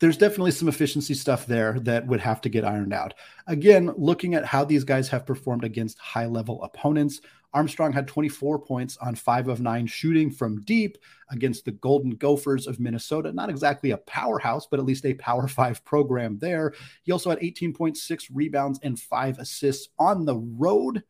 there's 0.01 0.17
definitely 0.17 0.53
some 0.53 0.69
efficiency 0.69 1.15
stuff 1.15 1.47
there 1.47 1.81
that 1.81 2.07
would 2.07 2.21
have 2.21 2.41
to 2.43 2.49
get 2.49 2.65
ironed 2.65 2.93
out. 2.93 3.15
Again, 3.47 3.93
looking 3.97 4.35
at 4.35 4.45
how 4.45 4.65
these 4.65 4.85
guys 4.85 5.09
have 5.09 5.27
performed 5.27 5.65
against 5.65 5.99
high 5.99 6.27
level 6.27 6.63
opponents, 6.63 7.21
Armstrong 7.55 7.93
had 7.93 8.07
24 8.07 8.61
points 8.61 8.97
on 8.99 9.15
five 9.15 9.49
of 9.49 9.61
nine 9.61 9.87
shooting 9.87 10.31
from 10.31 10.61
deep 10.63 10.99
against 11.31 11.65
the 11.65 11.73
Golden 11.73 12.11
Gophers 12.11 12.67
of 12.67 12.79
Minnesota. 12.79 13.33
Not 13.33 13.51
exactly 13.51 13.91
a 13.91 13.97
powerhouse, 13.99 14.67
but 14.67 14.79
at 14.79 14.87
least 14.87 15.07
a 15.07 15.15
power 15.15 15.49
five 15.49 15.85
program 15.85 16.39
there. 16.39 16.75
He 17.03 17.13
also 17.13 17.31
had 17.31 17.41
18.6 17.41 18.31
rebounds 18.33 18.79
and 18.83 19.01
five 19.01 19.39
assists 19.39 19.89
on 19.99 20.25
the 20.25 20.37
road 20.37 21.03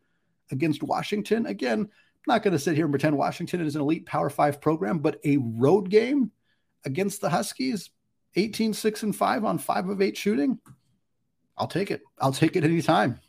against 0.51 0.83
Washington. 0.83 1.47
Again, 1.47 1.81
I'm 1.81 1.89
not 2.27 2.43
going 2.43 2.53
to 2.53 2.59
sit 2.59 2.77
here 2.77 2.85
and 2.85 2.93
pretend 2.93 3.17
Washington 3.17 3.61
is 3.61 3.75
an 3.75 3.83
elite 3.83 4.07
power 4.07 4.31
five 4.31 4.61
program, 4.61 5.01
but 5.01 5.21
a 5.25 5.37
road 5.39 5.91
game 5.91 6.31
against 6.85 7.21
the 7.21 7.29
Huskies, 7.29 7.91
18, 8.37 8.73
6, 8.73 9.03
and 9.03 9.17
5 9.17 9.45
on 9.45 9.59
five 9.59 9.89
of 9.89 10.01
eight 10.01 10.17
shooting. 10.17 10.59
I'll 11.57 11.67
take 11.67 11.91
it. 11.91 12.03
I'll 12.19 12.33
take 12.33 12.57
it 12.57 12.65
anytime. 12.65 13.21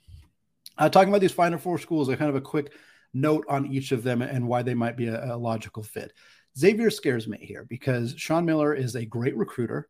Uh, 0.78 0.90
talking 0.90 1.10
about 1.10 1.22
these 1.22 1.32
final 1.32 1.60
four 1.60 1.78
schools, 1.78 2.10
I 2.10 2.16
kind 2.16 2.30
of 2.30 2.36
a 2.36 2.42
quick 2.42 2.74
note 3.14 3.46
on 3.50 3.66
each 3.66 3.92
of 3.92 4.04
them 4.04 4.22
and 4.22 4.48
why 4.48 4.62
they 4.62 4.76
might 4.76 4.96
be 4.96 5.08
a, 5.08 5.34
a 5.34 5.38
logical 5.38 5.84
fit. 5.84 6.14
Xavier 6.58 6.90
scares 6.90 7.28
me 7.28 7.38
here 7.42 7.66
because 7.68 8.14
Sean 8.18 8.46
Miller 8.46 8.74
is 8.74 8.96
a 8.96 9.06
great 9.06 9.36
recruiter 9.36 9.90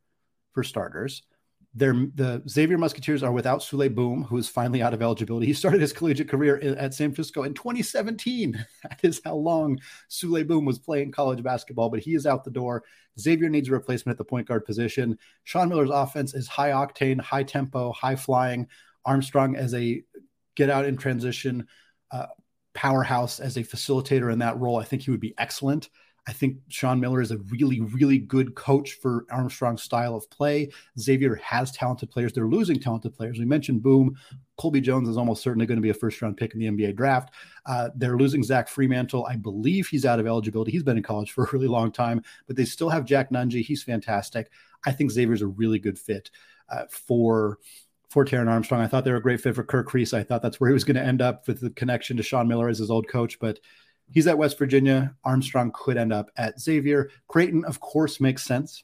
for 0.54 0.64
starters. 0.64 1.24
They're, 1.76 1.94
the 1.94 2.42
Xavier 2.50 2.80
Musketeers 2.80 3.22
are 3.22 3.32
without 3.32 3.60
Souley 3.60 3.94
Boum, 3.94 4.24
who 4.24 4.38
is 4.38 4.50
finally 4.50 4.82
out 4.82 4.94
of 4.94 5.02
eligibility. 5.04 5.46
He 5.46 5.54
started 5.54 5.82
his 5.82 5.94
collegiate 5.94 6.28
career 6.28 6.58
at 6.58 6.96
San 6.96 7.14
Francisco 7.14 7.44
in 7.44 7.54
2017. 7.54 8.66
That 8.84 9.00
is 9.04 9.22
how 9.24 9.36
long 9.36 9.80
Souley 10.10 10.48
Boum 10.48 10.66
was 10.66 10.80
playing 10.80 11.12
college 11.12 11.44
basketball, 11.44 11.90
but 11.90 12.00
he 12.00 12.16
is 12.16 12.26
out 12.26 12.44
the 12.44 12.52
door. 12.52 12.84
Xavier 13.20 13.50
needs 13.50 13.70
a 13.70 13.72
replacement 13.72 14.16
at 14.16 14.18
the 14.18 14.26
point 14.26 14.48
guard 14.48 14.66
position. 14.66 15.18
Sean 15.44 15.70
Miller's 15.70 15.92
offense 15.92 16.34
is 16.34 16.48
high 16.48 16.72
octane, 16.72 17.22
high 17.22 17.44
tempo, 17.44 17.92
high 17.92 18.16
flying. 18.16 18.68
Armstrong 19.06 19.56
as 19.56 19.74
a 19.74 20.04
get 20.56 20.70
out 20.70 20.86
in 20.86 20.98
transition 20.98 21.68
uh, 22.12 22.28
powerhouse 22.74 23.40
as 23.40 23.58
a 23.58 23.64
facilitator 23.64 24.32
in 24.32 24.40
that 24.40 24.60
role. 24.60 24.78
I 24.78 24.84
think 24.84 25.04
he 25.04 25.12
would 25.12 25.20
be 25.20 25.34
excellent. 25.38 25.90
I 26.30 26.32
think 26.32 26.58
Sean 26.68 27.00
Miller 27.00 27.22
is 27.22 27.32
a 27.32 27.40
really, 27.50 27.82
really 27.82 28.20
good 28.20 28.54
coach 28.54 28.94
for 28.94 29.26
Armstrong's 29.32 29.82
style 29.82 30.16
of 30.16 30.30
play. 30.30 30.70
Xavier 31.00 31.34
has 31.38 31.72
talented 31.72 32.12
players. 32.12 32.32
They're 32.32 32.46
losing 32.46 32.80
talented 32.80 33.16
players. 33.16 33.40
We 33.40 33.46
mentioned 33.46 33.82
Boum. 33.82 34.16
Colby 34.56 34.80
Jones 34.80 35.10
is 35.10 35.18
almost 35.18 35.42
certainly 35.42 35.66
going 35.66 35.78
to 35.78 35.82
be 35.82 35.90
a 35.90 35.94
first 35.94 36.22
round 36.22 36.38
pick 36.38 36.54
in 36.54 36.60
the 36.60 36.68
NBA 36.68 36.96
draft. 36.96 37.34
Uh, 37.66 37.90
they're 37.96 38.16
losing 38.16 38.44
Zach 38.44 38.70
Freemantle. 38.70 39.28
I 39.28 39.38
believe 39.38 39.88
he's 39.88 40.06
out 40.06 40.20
of 40.20 40.28
eligibility. 40.28 40.72
He's 40.72 40.84
been 40.84 40.98
in 40.98 41.04
college 41.04 41.32
for 41.32 41.46
a 41.46 41.50
really 41.52 41.68
long 41.68 41.92
time, 41.92 42.22
but 42.46 42.56
they 42.56 42.66
still 42.66 42.90
have 42.90 43.06
Jack 43.06 43.32
Nunge. 43.32 43.66
He's 43.66 43.82
fantastic. 43.82 44.52
I 44.86 44.92
think 44.92 45.10
Xavier's 45.10 45.42
a 45.42 45.48
really 45.48 45.80
good 45.80 45.98
fit 45.98 46.30
uh, 46.70 46.84
for 46.92 47.58
for 48.10 48.24
Taran 48.24 48.50
Armstrong. 48.50 48.82
I 48.82 48.88
thought 48.88 49.04
they 49.04 49.12
were 49.12 49.18
a 49.18 49.22
great 49.22 49.42
fit 49.42 49.56
for 49.56 49.64
Kirk 49.64 49.90
Kriisa. 49.90 50.20
I 50.20 50.24
thought 50.24 50.44
that's 50.44 50.60
where 50.60 50.70
he 50.70 50.74
was 50.76 50.84
going 50.84 50.96
to 50.96 51.04
end 51.04 51.24
up 51.24 51.48
with 51.48 51.62
the 51.62 51.72
connection 51.72 52.18
to 52.18 52.24
Sean 52.24 52.48
Miller 52.48 52.70
as 52.70 52.78
his 52.78 52.92
old 52.92 53.08
coach, 53.08 53.40
but 53.40 53.60
He's 54.12 54.28
at 54.28 54.38
West 54.38 54.58
Virginia. 54.58 55.16
Armstrong 55.24 55.72
could 55.74 55.98
end 55.98 56.14
up 56.14 56.30
at 56.38 56.60
Xavier. 56.60 57.10
Creighton, 57.28 57.64
of 57.66 57.80
course, 57.80 58.20
makes 58.20 58.44
sense 58.44 58.84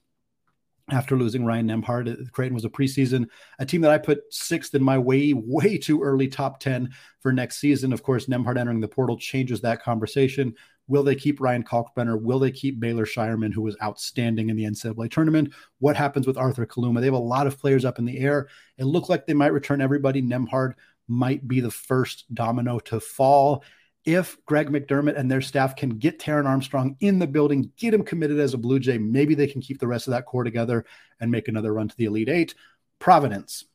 after 0.91 1.17
losing 1.17 1.45
Ryan 1.45 1.67
Nembhard. 1.67 2.31
Creighton 2.31 2.53
was 2.53 2.65
a 2.65 2.69
preseason, 2.69 3.27
a 3.57 3.65
team 3.65 3.81
that 3.81 3.91
I 3.91 3.97
put 3.97 4.21
sixth 4.29 4.75
in 4.75 4.83
my 4.83 4.97
way, 4.97 5.33
way 5.33 5.77
too 5.77 6.01
early 6.03 6.27
top 6.27 6.59
10 6.59 6.91
for 7.19 7.33
next 7.33 7.57
season. 7.57 7.91
Of 7.91 8.03
course, 8.03 8.27
Nembhard 8.27 8.57
entering 8.57 8.81
the 8.81 8.87
portal 8.87 9.17
changes 9.17 9.61
that 9.61 9.81
conversation. 9.81 10.53
Will 10.87 11.01
they 11.01 11.15
keep 11.15 11.41
Ryan 11.41 11.63
Kalkbrenner? 11.63 12.21
Will 12.21 12.37
they 12.37 12.51
keep 12.51 12.79
Baylor 12.79 13.05
Scheierman, 13.05 13.51
who 13.51 13.63
was 13.63 13.75
outstanding 13.81 14.49
in 14.49 14.55
the 14.55 14.65
NCAA 14.65 15.09
tournament? 15.09 15.51
What 15.79 15.95
happens 15.95 16.27
with 16.27 16.37
Arthur 16.37 16.67
Kaluma? 16.67 16.99
They 16.99 17.07
have 17.07 17.15
a 17.15 17.19
lot 17.19 17.47
of 17.47 17.59
players 17.59 17.85
up 17.85 17.97
in 17.97 18.05
the 18.05 18.19
air. 18.19 18.47
It 18.77 18.85
looked 18.85 19.09
like 19.09 19.25
they 19.25 19.33
might 19.33 19.53
return 19.53 19.81
everybody. 19.81 20.21
Nembhard 20.21 20.73
might 21.07 21.47
be 21.47 21.59
the 21.59 21.71
first 21.71 22.31
domino 22.33 22.77
to 22.79 22.99
fall 22.99 23.63
if 24.05 24.37
Greg 24.45 24.69
McDermott 24.69 25.17
and 25.17 25.29
their 25.29 25.41
staff 25.41 25.75
can 25.75 25.97
get 25.97 26.19
Taran 26.19 26.45
Armstrong 26.45 26.95
in 26.99 27.17
the 27.17 27.27
building, 27.27 27.71
get 27.75 27.93
him 27.93 28.03
committed 28.03 28.39
as 28.39 28.53
a 28.53 28.57
Blue 28.57 28.79
Jay, 28.79 28.97
maybe 28.97 29.33
they 29.33 29.47
can 29.47 29.61
keep 29.61 29.79
the 29.79 29.87
rest 29.87 30.07
of 30.07 30.11
that 30.11 30.25
core 30.25 30.43
together 30.43 30.85
and 31.19 31.31
make 31.31 31.47
another 31.47 31.73
run 31.73 31.87
to 31.87 31.97
the 31.97 32.05
Elite 32.05 32.29
Eight. 32.29 32.55
Providence. 32.99 33.65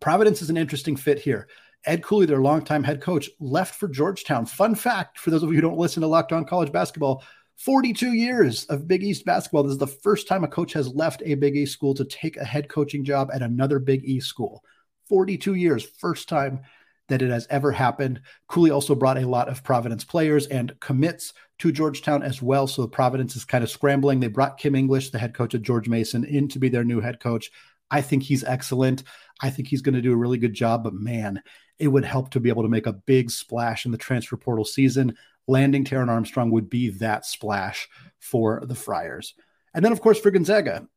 Providence 0.00 0.40
is 0.40 0.50
an 0.50 0.56
interesting 0.56 0.96
fit 0.96 1.18
here. 1.18 1.48
Ed 1.84 2.02
Cooley, 2.02 2.24
their 2.24 2.40
longtime 2.40 2.82
head 2.82 3.02
coach, 3.02 3.28
left 3.38 3.74
for 3.74 3.88
Georgetown. 3.88 4.46
Fun 4.46 4.74
fact 4.74 5.18
for 5.18 5.30
those 5.30 5.42
of 5.42 5.50
you 5.50 5.56
who 5.56 5.60
don't 5.60 5.78
listen 5.78 6.00
to 6.00 6.06
Locked 6.06 6.32
On 6.32 6.46
College 6.46 6.72
Basketball 6.72 7.22
42 7.56 8.14
years 8.14 8.64
of 8.64 8.88
Big 8.88 9.02
East 9.04 9.24
basketball. 9.24 9.62
This 9.62 9.72
is 9.72 9.78
the 9.78 9.86
first 9.86 10.26
time 10.26 10.42
a 10.42 10.48
coach 10.48 10.72
has 10.72 10.88
left 10.88 11.22
a 11.24 11.34
Big 11.34 11.56
East 11.56 11.72
school 11.72 11.94
to 11.94 12.04
take 12.04 12.36
a 12.36 12.44
head 12.44 12.68
coaching 12.68 13.04
job 13.04 13.30
at 13.32 13.42
another 13.42 13.78
Big 13.78 14.04
East 14.04 14.26
school. 14.26 14.64
42 15.08 15.54
years, 15.54 15.84
first 15.84 16.28
time 16.28 16.62
that 17.08 17.22
it 17.22 17.30
has 17.30 17.46
ever 17.50 17.70
happened. 17.72 18.20
Cooley 18.48 18.70
also 18.70 18.94
brought 18.94 19.18
a 19.18 19.28
lot 19.28 19.48
of 19.48 19.62
Providence 19.62 20.04
players 20.04 20.46
and 20.46 20.78
commits 20.80 21.32
to 21.58 21.72
Georgetown 21.72 22.22
as 22.22 22.40
well. 22.40 22.66
So 22.66 22.86
Providence 22.86 23.36
is 23.36 23.44
kind 23.44 23.62
of 23.62 23.70
scrambling. 23.70 24.20
They 24.20 24.28
brought 24.28 24.58
Kim 24.58 24.74
English, 24.74 25.10
the 25.10 25.18
head 25.18 25.34
coach 25.34 25.54
of 25.54 25.62
George 25.62 25.88
Mason, 25.88 26.24
in 26.24 26.48
to 26.48 26.58
be 26.58 26.68
their 26.68 26.84
new 26.84 27.00
head 27.00 27.20
coach. 27.20 27.50
I 27.90 28.00
think 28.00 28.22
he's 28.22 28.44
excellent. 28.44 29.04
I 29.42 29.50
think 29.50 29.68
he's 29.68 29.82
going 29.82 29.94
to 29.94 30.02
do 30.02 30.12
a 30.12 30.16
really 30.16 30.38
good 30.38 30.54
job, 30.54 30.84
but 30.84 30.94
man, 30.94 31.42
it 31.78 31.88
would 31.88 32.04
help 32.04 32.30
to 32.30 32.40
be 32.40 32.48
able 32.48 32.62
to 32.62 32.68
make 32.68 32.86
a 32.86 32.92
big 32.92 33.30
splash 33.30 33.84
in 33.84 33.92
the 33.92 33.98
transfer 33.98 34.36
portal 34.36 34.64
season. 34.64 35.16
Landing 35.46 35.84
Taran 35.84 36.08
Armstrong 36.08 36.50
would 36.52 36.70
be 36.70 36.88
that 36.90 37.26
splash 37.26 37.88
for 38.18 38.62
the 38.64 38.74
Friars. 38.74 39.34
And 39.74 39.84
then, 39.84 39.92
of 39.92 40.00
course, 40.00 40.18
for 40.18 40.30
Gonzaga, 40.30 40.88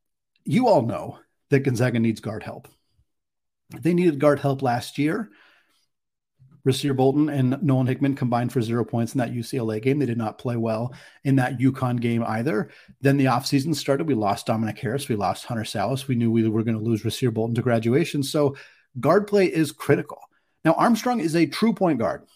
you 0.46 0.68
all 0.68 0.84
know 0.84 1.20
that 1.50 1.62
Gonzaga 1.62 2.00
needs 2.00 2.22
guard 2.22 2.44
help. 2.44 2.68
They 3.70 3.94
needed 3.94 4.20
guard 4.20 4.40
help 4.40 4.62
last 4.62 4.98
year. 4.98 5.30
Rasir 6.68 6.96
Bolton 6.96 7.30
and 7.30 7.62
Nolan 7.64 7.88
Hickman 7.88 8.14
combined 8.14 8.52
for 8.52 8.62
zero 8.62 8.84
points 8.84 9.14
in 9.14 9.20
that 9.20 9.32
UCLA 9.32 9.82
game. 9.82 10.00
They 10.00 10.06
did 10.06 10.18
not 10.18 10.38
play 10.38 10.58
well 10.58 10.94
in 11.24 11.38
that 11.38 11.60
UConn 11.60 12.02
game 12.02 12.24
either. 12.28 12.70
Then 13.00 13.16
the 13.16 13.26
offseason 13.26 13.74
started. 13.74 14.06
We 14.06 14.16
lost 14.16 14.48
Dominic 14.48 14.78
Harris. 14.78 15.08
We 15.08 15.16
lost 15.16 15.46
Hunter 15.46 15.64
Sallis. 15.64 16.08
We 16.08 16.16
knew 16.16 16.30
we 16.30 16.48
were 16.50 16.64
going 16.64 16.78
to 16.78 16.84
lose 16.84 17.04
Rasir 17.04 17.34
Bolton 17.34 17.56
to 17.56 17.62
graduation. 17.62 18.22
So 18.22 18.58
guard 19.00 19.28
play 19.28 19.46
is 19.46 19.72
critical. 19.72 20.20
Now, 20.66 20.74
Armstrong 20.74 21.22
is 21.22 21.36
a 21.36 21.46
true 21.46 21.74
point 21.74 22.00
guard. 22.00 22.28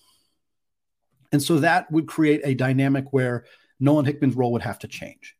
And 1.33 1.43
so 1.43 1.59
that 1.59 1.91
would 1.91 2.07
create 2.07 2.41
a 2.45 2.53
dynamic 2.53 3.11
where 3.11 3.45
Nolan 3.81 4.05
Hickman's 4.05 4.35
role 4.35 4.53
would 4.53 4.61
have 4.61 4.79
to 4.79 4.87
change. 4.87 5.35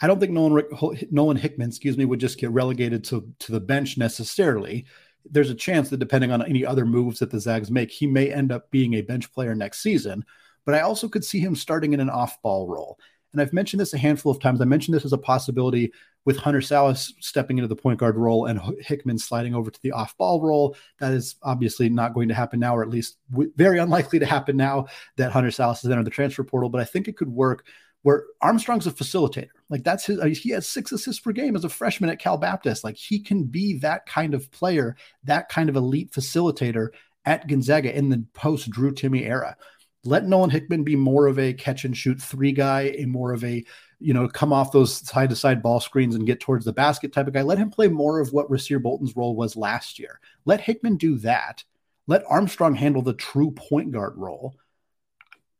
I 0.00 0.08
don't 0.08 0.18
think 0.18 0.32
Nolan, 0.32 0.64
Nolan 1.12 1.36
Hickman, 1.36 1.68
excuse 1.68 1.96
me, 1.96 2.04
would 2.04 2.20
just 2.20 2.38
get 2.38 2.50
relegated 2.50 3.04
to, 3.04 3.32
to 3.40 3.52
the 3.52 3.60
bench 3.60 3.96
necessarily 3.96 4.86
there's 5.30 5.50
a 5.50 5.54
chance 5.54 5.90
that 5.90 5.98
depending 5.98 6.30
on 6.30 6.42
any 6.42 6.64
other 6.64 6.84
moves 6.84 7.18
that 7.18 7.30
the 7.30 7.40
Zags 7.40 7.70
make, 7.70 7.90
he 7.90 8.06
may 8.06 8.32
end 8.32 8.52
up 8.52 8.70
being 8.70 8.94
a 8.94 9.02
bench 9.02 9.32
player 9.32 9.54
next 9.54 9.80
season. 9.80 10.24
But 10.64 10.74
I 10.74 10.80
also 10.80 11.08
could 11.08 11.24
see 11.24 11.40
him 11.40 11.54
starting 11.54 11.92
in 11.92 12.00
an 12.00 12.10
off 12.10 12.40
ball 12.42 12.68
role. 12.68 12.98
And 13.32 13.40
I've 13.40 13.52
mentioned 13.52 13.80
this 13.80 13.94
a 13.94 13.98
handful 13.98 14.30
of 14.30 14.40
times. 14.40 14.60
I 14.60 14.64
mentioned 14.64 14.94
this 14.94 15.04
as 15.04 15.12
a 15.12 15.18
possibility 15.18 15.92
with 16.24 16.36
Hunter 16.36 16.60
Sallis 16.60 17.12
stepping 17.20 17.58
into 17.58 17.68
the 17.68 17.76
point 17.76 17.98
guard 17.98 18.16
role 18.16 18.46
and 18.46 18.60
Hickman 18.80 19.18
sliding 19.18 19.54
over 19.54 19.70
to 19.70 19.82
the 19.82 19.90
off 19.90 20.16
ball 20.16 20.40
role. 20.40 20.76
That 21.00 21.12
is 21.12 21.34
obviously 21.42 21.88
not 21.88 22.14
going 22.14 22.28
to 22.28 22.34
happen 22.34 22.60
now, 22.60 22.76
or 22.76 22.82
at 22.82 22.88
least 22.88 23.18
very 23.56 23.78
unlikely 23.78 24.20
to 24.20 24.26
happen 24.26 24.56
now 24.56 24.86
that 25.16 25.32
Hunter 25.32 25.50
Sallis 25.50 25.82
has 25.82 25.90
entered 25.90 26.06
the 26.06 26.10
transfer 26.10 26.44
portal. 26.44 26.70
But 26.70 26.80
I 26.80 26.84
think 26.84 27.08
it 27.08 27.16
could 27.16 27.28
work 27.28 27.66
where 28.04 28.24
Armstrong's 28.42 28.86
a 28.86 28.90
facilitator. 28.92 29.48
Like 29.70 29.82
that's 29.82 30.04
his, 30.04 30.20
uh, 30.20 30.26
he 30.26 30.50
has 30.50 30.68
six 30.68 30.92
assists 30.92 31.20
per 31.20 31.32
game 31.32 31.56
as 31.56 31.64
a 31.64 31.70
freshman 31.70 32.10
at 32.10 32.18
Cal 32.18 32.36
Baptist. 32.36 32.84
Like 32.84 32.96
he 32.96 33.18
can 33.18 33.44
be 33.44 33.78
that 33.78 34.04
kind 34.04 34.34
of 34.34 34.50
player, 34.52 34.94
that 35.24 35.48
kind 35.48 35.70
of 35.70 35.74
elite 35.74 36.12
facilitator 36.12 36.88
at 37.24 37.48
Gonzaga 37.48 37.96
in 37.96 38.10
the 38.10 38.22
post 38.34 38.68
Drew 38.68 38.92
Timme 38.92 39.26
era. 39.26 39.56
Let 40.04 40.26
Nolan 40.26 40.50
Hickman 40.50 40.84
be 40.84 40.96
more 40.96 41.26
of 41.26 41.38
a 41.38 41.54
catch 41.54 41.86
and 41.86 41.96
shoot 41.96 42.20
three 42.20 42.52
guy, 42.52 42.94
a 42.98 43.06
more 43.06 43.32
of 43.32 43.42
a, 43.42 43.64
you 44.00 44.12
know, 44.12 44.28
come 44.28 44.52
off 44.52 44.70
those 44.70 44.94
side 44.94 45.30
to 45.30 45.36
side 45.36 45.62
ball 45.62 45.80
screens 45.80 46.14
and 46.14 46.26
get 46.26 46.40
towards 46.40 46.66
the 46.66 46.74
basket 46.74 47.10
type 47.10 47.26
of 47.26 47.32
guy. 47.32 47.40
Let 47.40 47.56
him 47.56 47.70
play 47.70 47.88
more 47.88 48.20
of 48.20 48.34
what 48.34 48.50
Rasir 48.50 48.82
Bolton's 48.82 49.16
role 49.16 49.34
was 49.34 49.56
last 49.56 49.98
year. 49.98 50.20
Let 50.44 50.60
Hickman 50.60 50.98
do 50.98 51.16
that. 51.20 51.64
Let 52.06 52.24
Armstrong 52.28 52.74
handle 52.74 53.00
the 53.00 53.14
true 53.14 53.52
point 53.52 53.92
guard 53.92 54.12
role. 54.18 54.54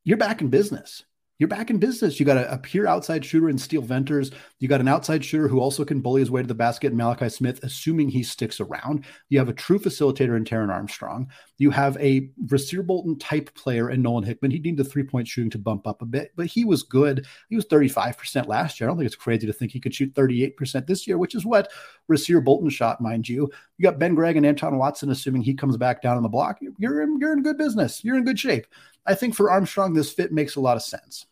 You're 0.04 0.18
back 0.18 0.42
in 0.42 0.48
business 0.48 1.04
you're 1.38 1.48
back 1.48 1.68
in 1.68 1.78
business. 1.78 2.20
You 2.20 2.26
got 2.26 2.36
a, 2.36 2.52
a, 2.52 2.58
pure 2.58 2.86
outside 2.86 3.24
shooter 3.24 3.48
in 3.48 3.58
Steele 3.58 3.82
Venters. 3.82 4.30
You 4.60 4.68
got 4.68 4.80
an 4.80 4.86
outside 4.86 5.24
shooter 5.24 5.48
who 5.48 5.58
also 5.58 5.84
can 5.84 6.00
bully 6.00 6.20
his 6.20 6.30
way 6.30 6.42
to 6.42 6.46
the 6.46 6.54
basket, 6.54 6.94
Malachi 6.94 7.28
Smith, 7.28 7.58
assuming 7.64 8.08
he 8.08 8.22
sticks 8.22 8.60
around. 8.60 9.04
You 9.30 9.40
have 9.40 9.48
a 9.48 9.52
true 9.52 9.80
facilitator 9.80 10.36
in 10.36 10.44
Taran 10.44 10.70
Armstrong. 10.70 11.28
You 11.58 11.70
have 11.70 11.96
a 11.96 12.28
Rasir 12.46 12.86
Bolton 12.86 13.18
type 13.18 13.52
player 13.54 13.90
in 13.90 14.00
Nolan 14.00 14.22
Hickman. 14.22 14.52
He 14.52 14.58
needed 14.58 14.76
the 14.76 14.88
three 14.88 15.02
point 15.02 15.26
shooting 15.26 15.50
to 15.50 15.58
bump 15.58 15.88
up 15.88 16.02
a 16.02 16.06
bit, 16.06 16.32
but 16.36 16.46
he 16.46 16.64
was 16.64 16.84
good. 16.84 17.26
He 17.48 17.56
was 17.56 17.66
35% 17.66 18.46
last 18.46 18.78
year. 18.78 18.88
I 18.88 18.90
don't 18.90 18.98
think 18.98 19.06
it's 19.06 19.16
crazy 19.16 19.46
to 19.46 19.52
think 19.52 19.72
he 19.72 19.80
could 19.80 19.94
shoot 19.94 20.14
38% 20.14 20.86
this 20.86 21.06
year, 21.06 21.18
which 21.18 21.34
is 21.34 21.44
what 21.44 21.72
Rasir 22.08 22.44
Bolton 22.44 22.70
shot, 22.70 23.00
mind 23.00 23.28
you. 23.28 23.50
You 23.78 23.82
got 23.82 23.98
Ben 23.98 24.14
Gregg 24.14 24.36
and 24.36 24.46
Anton 24.46 24.78
Watson, 24.78 25.10
assuming 25.10 25.42
he 25.42 25.54
comes 25.54 25.76
back 25.76 26.00
down 26.00 26.16
on 26.16 26.22
the 26.22 26.28
block. 26.28 26.58
You're 26.60 26.72
you're 26.78 27.32
in 27.32 27.42
good 27.42 27.58
business. 27.58 28.04
You're 28.04 28.16
in 28.16 28.24
good 28.24 28.38
shape. 28.38 28.66
I 29.06 29.14
think 29.14 29.34
for 29.34 29.50
Armstrong, 29.50 29.92
this 29.92 30.12
fit 30.12 30.32
makes 30.32 30.56
a 30.56 30.60
lot 30.60 30.76
of 30.76 30.82
sense. 30.82 31.26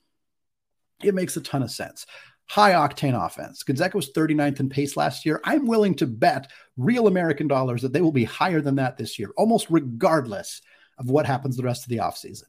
It 1.03 1.15
makes 1.15 1.37
a 1.37 1.41
ton 1.41 1.63
of 1.63 1.71
sense. 1.71 2.07
High 2.49 2.73
octane 2.73 3.15
offense. 3.15 3.63
Gonzaga 3.63 3.97
was 3.97 4.13
39th 4.13 4.61
in 4.61 4.69
pace 4.69 4.97
last 4.97 5.25
year. 5.25 5.41
I'm 5.45 5.67
willing 5.67 5.95
to 5.97 6.07
bet 6.07 6.51
real 6.77 7.07
American 7.07 7.49
dollars 7.49 7.83
that 7.83 7.93
they 7.93 8.01
will 8.01 8.13
be 8.13 8.25
higher 8.25 8.61
than 8.61 8.77
that 8.77 8.97
this 8.97 9.19
year, 9.19 9.31
almost 9.37 9.69
regardless 9.71 10.61
of 10.99 11.09
what 11.09 11.27
happens 11.27 11.57
the 11.57 11.63
rest 11.63 11.85
of 11.85 11.89
the 11.89 11.99
offseason. 11.99 12.45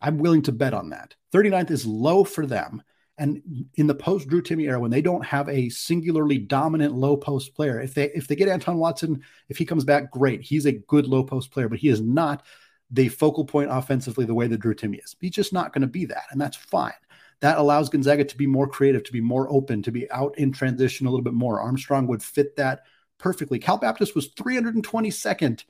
I'm 0.00 0.18
willing 0.18 0.42
to 0.42 0.52
bet 0.52 0.74
on 0.74 0.90
that. 0.90 1.14
39th 1.32 1.70
is 1.70 1.86
low 1.86 2.24
for 2.24 2.46
them. 2.46 2.82
And 3.18 3.66
in 3.76 3.86
the 3.86 3.94
post 3.94 4.28
Drew 4.28 4.42
Timme 4.42 4.66
era, 4.66 4.78
when 4.78 4.90
they 4.90 5.00
don't 5.00 5.24
have 5.24 5.48
a 5.48 5.70
singularly 5.70 6.38
dominant 6.38 6.94
low 6.94 7.16
post 7.16 7.54
player, 7.54 7.80
if 7.80 7.94
they 7.94 8.10
if 8.10 8.28
they 8.28 8.36
get 8.36 8.48
Anton 8.48 8.76
Watson, 8.76 9.22
if 9.48 9.56
he 9.56 9.64
comes 9.64 9.84
back, 9.84 10.10
great. 10.10 10.42
He's 10.42 10.66
a 10.66 10.72
good 10.72 11.06
low 11.06 11.24
post 11.24 11.50
player, 11.50 11.68
but 11.68 11.78
he 11.78 11.88
is 11.88 12.02
not 12.02 12.44
the 12.90 13.08
focal 13.08 13.44
point 13.44 13.70
offensively 13.70 14.24
the 14.24 14.34
way 14.34 14.46
that 14.46 14.60
Drew 14.60 14.74
Timme 14.74 15.02
is. 15.02 15.16
He's 15.20 15.32
just 15.32 15.52
not 15.52 15.72
going 15.72 15.82
to 15.82 15.88
be 15.88 16.04
that, 16.06 16.24
and 16.30 16.40
that's 16.40 16.56
fine. 16.56 16.92
That 17.40 17.58
allows 17.58 17.88
Gonzaga 17.88 18.24
to 18.24 18.36
be 18.36 18.46
more 18.46 18.68
creative, 18.68 19.04
to 19.04 19.12
be 19.12 19.20
more 19.20 19.50
open, 19.50 19.82
to 19.82 19.92
be 19.92 20.10
out 20.10 20.38
in 20.38 20.52
transition 20.52 21.06
a 21.06 21.10
little 21.10 21.24
bit 21.24 21.34
more. 21.34 21.60
Armstrong 21.60 22.06
would 22.06 22.22
fit 22.22 22.56
that 22.56 22.84
perfectly. 23.18 23.58
Cal 23.58 23.76
Baptist 23.76 24.14
was 24.14 24.30
322nd 24.30 25.64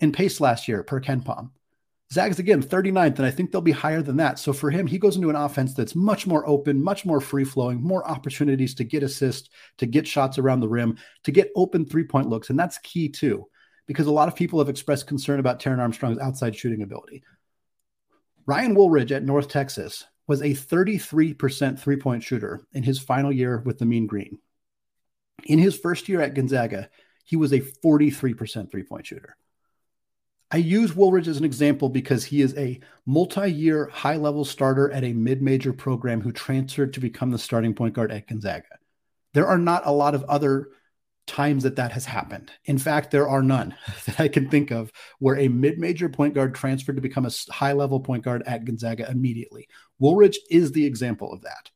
in 0.00 0.12
pace 0.12 0.40
last 0.40 0.66
year 0.66 0.82
per 0.82 1.00
KenPom. 1.00 1.50
Zags 2.12 2.38
again 2.38 2.62
39th, 2.62 3.16
and 3.16 3.26
I 3.26 3.32
think 3.32 3.50
they'll 3.50 3.60
be 3.60 3.72
higher 3.72 4.00
than 4.02 4.16
that. 4.18 4.38
So 4.38 4.52
for 4.52 4.70
him, 4.70 4.86
he 4.86 4.98
goes 4.98 5.16
into 5.16 5.30
an 5.30 5.36
offense 5.36 5.74
that's 5.74 5.96
much 5.96 6.26
more 6.26 6.48
open, 6.48 6.82
much 6.82 7.04
more 7.04 7.20
free 7.20 7.44
flowing, 7.44 7.82
more 7.82 8.08
opportunities 8.08 8.74
to 8.76 8.84
get 8.84 9.02
assists, 9.02 9.50
to 9.78 9.86
get 9.86 10.06
shots 10.06 10.38
around 10.38 10.60
the 10.60 10.68
rim, 10.68 10.98
to 11.24 11.32
get 11.32 11.50
open 11.56 11.84
three 11.84 12.04
point 12.04 12.28
looks. 12.28 12.48
And 12.48 12.58
that's 12.58 12.78
key 12.78 13.08
too 13.08 13.46
because 13.86 14.06
a 14.06 14.12
lot 14.12 14.28
of 14.28 14.34
people 14.34 14.58
have 14.58 14.68
expressed 14.68 15.06
concern 15.06 15.40
about 15.40 15.60
Taran 15.60 15.78
Armstrong's 15.78 16.18
outside 16.18 16.56
shooting 16.56 16.82
ability. 16.82 17.22
Ryan 18.46 18.74
Woolridge 18.74 19.12
at 19.12 19.24
North 19.24 19.48
Texas 19.48 20.04
was 20.26 20.40
a 20.42 20.50
33% 20.50 21.78
three 21.78 21.96
point 21.96 22.22
shooter 22.22 22.66
in 22.72 22.82
his 22.82 22.98
final 22.98 23.32
year 23.32 23.58
with 23.64 23.78
the 23.78 23.86
Mean 23.86 24.06
Green. 24.06 24.38
In 25.44 25.58
his 25.58 25.78
first 25.78 26.08
year 26.08 26.20
at 26.20 26.34
Gonzaga, 26.34 26.88
he 27.24 27.36
was 27.36 27.52
a 27.52 27.60
43% 27.60 28.70
three 28.70 28.82
point 28.82 29.06
shooter. 29.06 29.36
I 30.50 30.58
use 30.58 30.94
Woolridge 30.94 31.26
as 31.26 31.38
an 31.38 31.44
example 31.44 31.88
because 31.88 32.24
he 32.24 32.40
is 32.40 32.56
a 32.56 32.80
multi 33.04 33.50
year 33.50 33.90
high 33.92 34.16
level 34.16 34.44
starter 34.44 34.90
at 34.92 35.02
a 35.02 35.12
mid 35.12 35.42
major 35.42 35.72
program 35.72 36.20
who 36.20 36.30
transferred 36.30 36.92
to 36.94 37.00
become 37.00 37.30
the 37.30 37.38
starting 37.38 37.74
point 37.74 37.94
guard 37.94 38.12
at 38.12 38.28
Gonzaga. 38.28 38.78
There 39.34 39.46
are 39.46 39.58
not 39.58 39.86
a 39.86 39.92
lot 39.92 40.14
of 40.14 40.22
other 40.24 40.68
times 41.26 41.64
that 41.64 41.76
that 41.76 41.92
has 41.92 42.04
happened. 42.04 42.50
In 42.64 42.78
fact, 42.78 43.10
there 43.10 43.28
are 43.28 43.42
none 43.42 43.74
that 44.06 44.20
I 44.20 44.28
can 44.28 44.48
think 44.48 44.70
of 44.70 44.92
where 45.18 45.38
a 45.38 45.48
mid 45.48 45.78
major 45.78 46.08
point 46.08 46.34
guard 46.34 46.54
transferred 46.54 46.96
to 46.96 47.02
become 47.02 47.26
a 47.26 47.52
high 47.52 47.72
level 47.72 48.00
point 48.00 48.24
guard 48.24 48.42
at 48.46 48.64
Gonzaga 48.64 49.10
immediately. 49.10 49.68
Woolridge 49.98 50.38
is 50.50 50.72
the 50.72 50.84
example 50.84 51.32
of 51.32 51.42
that. 51.42 51.70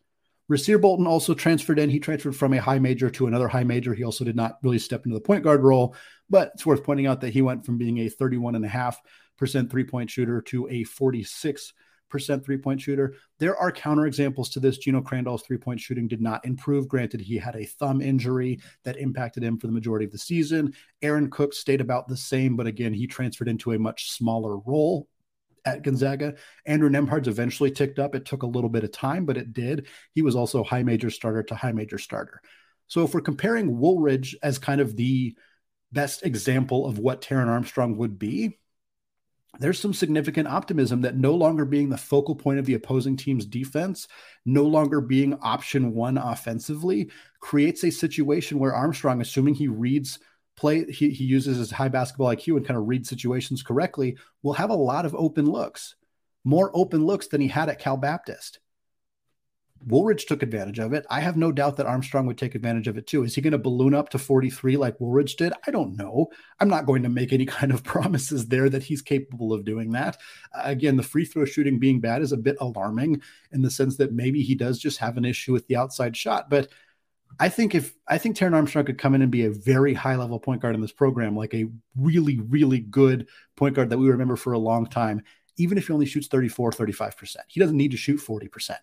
Rasir 0.50 0.80
Bolton 0.80 1.06
also 1.06 1.32
transferred 1.32 1.78
in. 1.78 1.90
He 1.90 2.00
transferred 2.00 2.34
from 2.34 2.52
a 2.54 2.60
high 2.60 2.80
major 2.80 3.08
to 3.10 3.28
another 3.28 3.46
high 3.46 3.62
major. 3.62 3.94
He 3.94 4.02
also 4.02 4.24
did 4.24 4.34
not 4.34 4.58
really 4.62 4.80
step 4.80 5.06
into 5.06 5.14
the 5.14 5.20
point 5.20 5.44
guard 5.44 5.62
role, 5.62 5.94
but 6.28 6.50
it's 6.54 6.66
worth 6.66 6.82
pointing 6.82 7.06
out 7.06 7.20
that 7.20 7.32
he 7.32 7.40
went 7.40 7.64
from 7.64 7.78
being 7.78 7.98
a 7.98 8.10
31.5% 8.10 9.70
three 9.70 9.84
point 9.84 10.10
shooter 10.10 10.40
to 10.42 10.68
a 10.68 10.82
46 10.84 11.72
percent 12.10 12.44
three 12.44 12.58
point 12.58 12.80
shooter. 12.80 13.14
There 13.38 13.56
are 13.56 13.72
counterexamples 13.72 14.52
to 14.52 14.60
this. 14.60 14.78
Geno 14.78 15.00
Crandall's 15.00 15.42
three 15.42 15.56
point 15.56 15.80
shooting 15.80 16.08
did 16.08 16.20
not 16.20 16.44
improve. 16.44 16.88
Granted, 16.88 17.20
he 17.20 17.38
had 17.38 17.56
a 17.56 17.64
thumb 17.64 18.02
injury 18.02 18.60
that 18.84 18.98
impacted 18.98 19.42
him 19.42 19.58
for 19.58 19.66
the 19.66 19.72
majority 19.72 20.04
of 20.04 20.12
the 20.12 20.18
season. 20.18 20.74
Aaron 21.00 21.30
Cook 21.30 21.54
stayed 21.54 21.80
about 21.80 22.08
the 22.08 22.16
same, 22.16 22.56
but 22.56 22.66
again, 22.66 22.92
he 22.92 23.06
transferred 23.06 23.48
into 23.48 23.72
a 23.72 23.78
much 23.78 24.10
smaller 24.10 24.58
role 24.58 25.08
at 25.64 25.82
Gonzaga. 25.82 26.34
Andrew 26.66 26.88
Nembhard's 26.88 27.28
eventually 27.28 27.70
ticked 27.70 27.98
up. 27.98 28.14
It 28.14 28.24
took 28.24 28.42
a 28.42 28.46
little 28.46 28.70
bit 28.70 28.84
of 28.84 28.92
time, 28.92 29.26
but 29.26 29.36
it 29.36 29.52
did. 29.52 29.86
He 30.14 30.22
was 30.22 30.34
also 30.34 30.64
high 30.64 30.82
major 30.82 31.10
starter 31.10 31.42
to 31.44 31.54
high 31.54 31.72
major 31.72 31.98
starter. 31.98 32.40
So 32.86 33.04
if 33.04 33.14
we're 33.14 33.20
comparing 33.20 33.78
Woolridge 33.78 34.36
as 34.42 34.58
kind 34.58 34.80
of 34.80 34.96
the 34.96 35.36
best 35.92 36.24
example 36.24 36.86
of 36.86 36.98
what 36.98 37.20
Taran 37.20 37.48
Armstrong 37.48 37.96
would 37.98 38.18
be, 38.18 38.58
there's 39.58 39.80
some 39.80 39.92
significant 39.92 40.48
optimism 40.48 41.00
that 41.02 41.16
no 41.16 41.34
longer 41.34 41.64
being 41.64 41.88
the 41.88 41.96
focal 41.96 42.36
point 42.36 42.58
of 42.58 42.66
the 42.66 42.74
opposing 42.74 43.16
team's 43.16 43.44
defense, 43.44 44.06
no 44.46 44.62
longer 44.62 45.00
being 45.00 45.34
option 45.40 45.92
one 45.92 46.16
offensively, 46.18 47.10
creates 47.40 47.82
a 47.84 47.90
situation 47.90 48.58
where 48.58 48.74
Armstrong, 48.74 49.20
assuming 49.20 49.54
he 49.54 49.68
reads 49.68 50.20
play, 50.56 50.84
he, 50.84 51.10
he 51.10 51.24
uses 51.24 51.58
his 51.58 51.70
high 51.70 51.88
basketball 51.88 52.28
IQ 52.28 52.56
and 52.56 52.66
kind 52.66 52.78
of 52.78 52.86
read 52.86 53.06
situations 53.06 53.62
correctly, 53.62 54.16
will 54.42 54.52
have 54.52 54.70
a 54.70 54.74
lot 54.74 55.04
of 55.04 55.14
open 55.14 55.50
looks, 55.50 55.96
more 56.44 56.70
open 56.74 57.04
looks 57.04 57.26
than 57.26 57.40
he 57.40 57.48
had 57.48 57.68
at 57.68 57.78
Cal 57.78 57.96
Baptist. 57.96 58.60
Woolridge 59.86 60.26
took 60.26 60.42
advantage 60.42 60.78
of 60.78 60.92
it. 60.92 61.06
I 61.08 61.20
have 61.20 61.36
no 61.36 61.52
doubt 61.52 61.76
that 61.78 61.86
Armstrong 61.86 62.26
would 62.26 62.36
take 62.36 62.54
advantage 62.54 62.86
of 62.86 62.98
it 62.98 63.06
too. 63.06 63.24
Is 63.24 63.34
he 63.34 63.40
going 63.40 63.52
to 63.52 63.58
balloon 63.58 63.94
up 63.94 64.10
to 64.10 64.18
43 64.18 64.76
like 64.76 65.00
Woolridge 65.00 65.36
did? 65.36 65.54
I 65.66 65.70
don't 65.70 65.96
know. 65.96 66.28
I'm 66.60 66.68
not 66.68 66.84
going 66.84 67.02
to 67.02 67.08
make 67.08 67.32
any 67.32 67.46
kind 67.46 67.72
of 67.72 67.82
promises 67.82 68.48
there 68.48 68.68
that 68.68 68.82
he's 68.82 69.00
capable 69.00 69.52
of 69.52 69.64
doing 69.64 69.92
that. 69.92 70.18
Uh, 70.54 70.62
again, 70.64 70.96
the 70.96 71.02
free 71.02 71.24
throw 71.24 71.46
shooting 71.46 71.78
being 71.78 72.00
bad 72.00 72.20
is 72.20 72.32
a 72.32 72.36
bit 72.36 72.56
alarming 72.60 73.22
in 73.52 73.62
the 73.62 73.70
sense 73.70 73.96
that 73.96 74.12
maybe 74.12 74.42
he 74.42 74.54
does 74.54 74.78
just 74.78 74.98
have 74.98 75.16
an 75.16 75.24
issue 75.24 75.52
with 75.52 75.66
the 75.66 75.76
outside 75.76 76.16
shot. 76.16 76.50
But 76.50 76.68
I 77.38 77.48
think 77.48 77.74
if 77.74 77.94
I 78.06 78.18
think 78.18 78.36
Taran 78.36 78.54
Armstrong 78.54 78.84
could 78.84 78.98
come 78.98 79.14
in 79.14 79.22
and 79.22 79.30
be 79.30 79.46
a 79.46 79.50
very 79.50 79.94
high 79.94 80.16
level 80.16 80.38
point 80.38 80.60
guard 80.60 80.74
in 80.74 80.82
this 80.82 80.92
program, 80.92 81.36
like 81.36 81.54
a 81.54 81.66
really, 81.96 82.38
really 82.38 82.80
good 82.80 83.28
point 83.56 83.76
guard 83.76 83.88
that 83.90 83.98
we 83.98 84.10
remember 84.10 84.36
for 84.36 84.52
a 84.52 84.58
long 84.58 84.86
time, 84.86 85.22
even 85.56 85.78
if 85.78 85.86
he 85.86 85.92
only 85.92 86.06
shoots 86.06 86.26
34, 86.26 86.72
35%. 86.72 87.36
He 87.48 87.60
doesn't 87.60 87.76
need 87.76 87.92
to 87.92 87.96
shoot 87.96 88.20
40% 88.20 88.76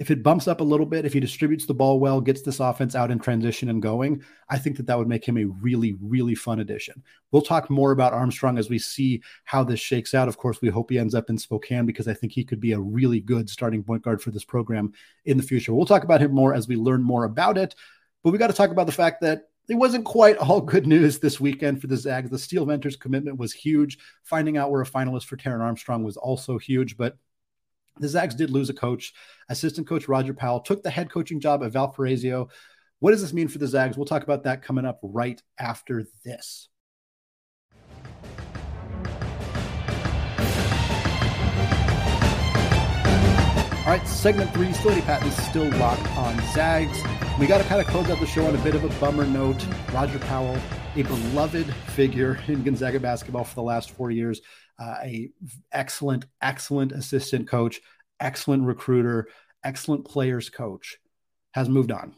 if 0.00 0.10
it 0.10 0.22
bumps 0.22 0.48
up 0.48 0.62
a 0.62 0.64
little 0.64 0.86
bit, 0.86 1.04
if 1.04 1.12
he 1.12 1.20
distributes 1.20 1.66
the 1.66 1.74
ball 1.74 2.00
well, 2.00 2.22
gets 2.22 2.40
this 2.40 2.58
offense 2.58 2.94
out 2.94 3.10
in 3.10 3.18
transition 3.18 3.68
and 3.68 3.82
going, 3.82 4.22
I 4.48 4.56
think 4.56 4.78
that 4.78 4.86
that 4.86 4.96
would 4.96 5.06
make 5.06 5.26
him 5.26 5.36
a 5.36 5.44
really, 5.44 5.98
really 6.00 6.34
fun 6.34 6.60
addition. 6.60 7.02
We'll 7.30 7.42
talk 7.42 7.68
more 7.68 7.92
about 7.92 8.14
Armstrong 8.14 8.56
as 8.56 8.70
we 8.70 8.78
see 8.78 9.22
how 9.44 9.62
this 9.62 9.78
shakes 9.78 10.14
out. 10.14 10.26
Of 10.26 10.38
course, 10.38 10.62
we 10.62 10.70
hope 10.70 10.90
he 10.90 10.98
ends 10.98 11.14
up 11.14 11.28
in 11.28 11.36
Spokane 11.36 11.84
because 11.84 12.08
I 12.08 12.14
think 12.14 12.32
he 12.32 12.44
could 12.44 12.60
be 12.60 12.72
a 12.72 12.80
really 12.80 13.20
good 13.20 13.50
starting 13.50 13.82
point 13.82 14.02
guard 14.02 14.22
for 14.22 14.30
this 14.30 14.42
program 14.42 14.94
in 15.26 15.36
the 15.36 15.42
future. 15.42 15.74
We'll 15.74 15.84
talk 15.84 16.04
about 16.04 16.22
him 16.22 16.32
more 16.32 16.54
as 16.54 16.66
we 16.66 16.76
learn 16.76 17.02
more 17.02 17.24
about 17.24 17.58
it. 17.58 17.74
But 18.24 18.30
we 18.30 18.38
got 18.38 18.46
to 18.46 18.54
talk 18.54 18.70
about 18.70 18.86
the 18.86 18.92
fact 18.92 19.20
that 19.20 19.50
it 19.68 19.74
wasn't 19.74 20.06
quite 20.06 20.38
all 20.38 20.62
good 20.62 20.86
news 20.86 21.18
this 21.18 21.38
weekend 21.40 21.78
for 21.78 21.88
the 21.88 21.96
Zags. 21.98 22.30
The 22.30 22.38
Steele 22.38 22.64
Venters 22.64 22.96
commitment 22.96 23.36
was 23.36 23.52
huge. 23.52 23.98
Finding 24.22 24.56
out 24.56 24.70
we're 24.70 24.80
a 24.80 24.86
finalist 24.86 25.26
for 25.26 25.36
Taran 25.36 25.60
Armstrong 25.60 26.02
was 26.02 26.16
also 26.16 26.56
huge, 26.56 26.96
but 26.96 27.18
the 27.98 28.08
Zags 28.08 28.34
did 28.34 28.50
lose 28.50 28.70
a 28.70 28.74
coach. 28.74 29.12
Assistant 29.48 29.86
coach 29.86 30.08
Roger 30.08 30.34
Powell 30.34 30.60
took 30.60 30.82
the 30.82 30.90
head 30.90 31.10
coaching 31.10 31.40
job 31.40 31.62
at 31.62 31.72
Valparaiso. 31.72 32.48
What 33.00 33.10
does 33.12 33.22
this 33.22 33.32
mean 33.32 33.48
for 33.48 33.58
the 33.58 33.66
Zags? 33.66 33.96
We'll 33.96 34.06
talk 34.06 34.22
about 34.22 34.44
that 34.44 34.62
coming 34.62 34.84
up 34.84 35.00
right 35.02 35.40
after 35.58 36.04
this. 36.24 36.68
All 43.86 43.96
right, 43.96 44.06
segment 44.06 44.52
three, 44.52 44.68
Slody 44.68 45.02
Patton 45.02 45.32
still 45.32 45.68
locked 45.78 46.06
on 46.16 46.38
Zags. 46.52 47.02
We 47.40 47.48
got 47.48 47.58
to 47.58 47.64
kind 47.64 47.80
of 47.80 47.88
close 47.88 48.08
out 48.08 48.20
the 48.20 48.26
show 48.26 48.46
on 48.46 48.54
a 48.54 48.62
bit 48.62 48.76
of 48.76 48.84
a 48.84 49.00
bummer 49.00 49.26
note. 49.26 49.66
Roger 49.92 50.20
Powell, 50.20 50.58
a 50.94 51.02
beloved 51.02 51.74
figure 51.88 52.38
in 52.46 52.62
Gonzaga 52.62 53.00
basketball 53.00 53.42
for 53.42 53.54
the 53.56 53.62
last 53.62 53.90
four 53.90 54.10
years, 54.12 54.42
uh, 54.80 54.96
a 55.02 55.30
excellent, 55.70 56.24
excellent 56.40 56.92
assistant 56.92 57.46
coach, 57.46 57.80
excellent 58.18 58.64
recruiter, 58.64 59.28
excellent 59.62 60.06
players 60.06 60.48
coach, 60.48 60.96
has 61.52 61.68
moved 61.68 61.92
on. 61.92 62.14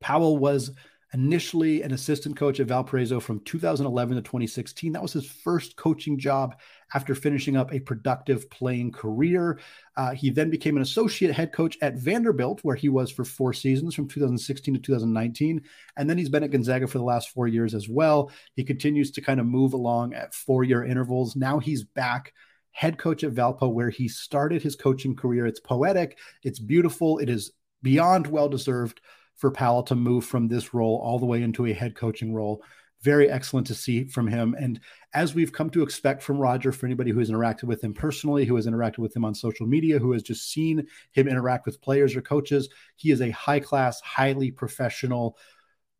Powell 0.00 0.36
was 0.36 0.70
initially 1.14 1.82
an 1.82 1.92
assistant 1.92 2.36
coach 2.36 2.58
at 2.58 2.66
Valparaiso 2.66 3.20
from 3.20 3.38
2011 3.40 4.16
to 4.16 4.22
2016. 4.22 4.92
That 4.92 5.00
was 5.00 5.12
his 5.12 5.30
first 5.30 5.76
coaching 5.76 6.18
job 6.18 6.56
after 6.92 7.14
finishing 7.14 7.56
up 7.56 7.72
a 7.72 7.78
productive 7.78 8.50
playing 8.50 8.90
career. 8.90 9.60
Uh, 9.96 10.10
he 10.10 10.28
then 10.30 10.50
became 10.50 10.76
an 10.76 10.82
associate 10.82 11.32
head 11.32 11.52
coach 11.52 11.78
at 11.80 11.94
Vanderbilt, 11.94 12.60
where 12.62 12.74
he 12.74 12.88
was 12.88 13.12
for 13.12 13.24
four 13.24 13.52
seasons 13.52 13.94
from 13.94 14.08
2016 14.08 14.74
to 14.74 14.80
2019. 14.80 15.62
And 15.96 16.10
then 16.10 16.18
he's 16.18 16.28
been 16.28 16.42
at 16.42 16.50
Gonzaga 16.50 16.88
for 16.88 16.98
the 16.98 17.04
last 17.04 17.30
four 17.30 17.46
years 17.46 17.74
as 17.74 17.88
well. 17.88 18.32
He 18.56 18.64
continues 18.64 19.12
to 19.12 19.20
kind 19.20 19.38
of 19.38 19.46
move 19.46 19.72
along 19.72 20.14
at 20.14 20.34
four 20.34 20.64
year 20.64 20.84
intervals. 20.84 21.36
Now 21.36 21.60
he's 21.60 21.84
back 21.84 22.32
head 22.72 22.98
coach 22.98 23.22
at 23.22 23.32
Valpo, 23.32 23.72
where 23.72 23.90
he 23.90 24.08
started 24.08 24.62
his 24.62 24.74
coaching 24.74 25.14
career. 25.14 25.46
It's 25.46 25.60
poetic, 25.60 26.18
it's 26.42 26.58
beautiful, 26.58 27.18
it 27.18 27.30
is 27.30 27.52
beyond 27.82 28.26
well 28.26 28.48
deserved 28.48 29.00
for 29.36 29.50
Powell 29.50 29.82
to 29.84 29.94
move 29.94 30.24
from 30.24 30.48
this 30.48 30.74
role 30.74 31.00
all 31.02 31.18
the 31.18 31.26
way 31.26 31.42
into 31.42 31.66
a 31.66 31.72
head 31.72 31.94
coaching 31.94 32.34
role. 32.34 32.62
Very 33.02 33.30
excellent 33.30 33.66
to 33.66 33.74
see 33.74 34.04
from 34.04 34.26
him. 34.26 34.54
And 34.58 34.80
as 35.12 35.34
we've 35.34 35.52
come 35.52 35.68
to 35.70 35.82
expect 35.82 36.22
from 36.22 36.38
Roger, 36.38 36.72
for 36.72 36.86
anybody 36.86 37.10
who 37.10 37.18
has 37.18 37.30
interacted 37.30 37.64
with 37.64 37.84
him 37.84 37.92
personally, 37.92 38.46
who 38.46 38.56
has 38.56 38.66
interacted 38.66 38.98
with 38.98 39.14
him 39.14 39.24
on 39.24 39.34
social 39.34 39.66
media, 39.66 39.98
who 39.98 40.12
has 40.12 40.22
just 40.22 40.50
seen 40.50 40.86
him 41.12 41.28
interact 41.28 41.66
with 41.66 41.82
players 41.82 42.16
or 42.16 42.22
coaches, 42.22 42.68
he 42.96 43.10
is 43.10 43.20
a 43.20 43.30
high 43.30 43.60
class, 43.60 44.00
highly 44.00 44.50
professional, 44.50 45.36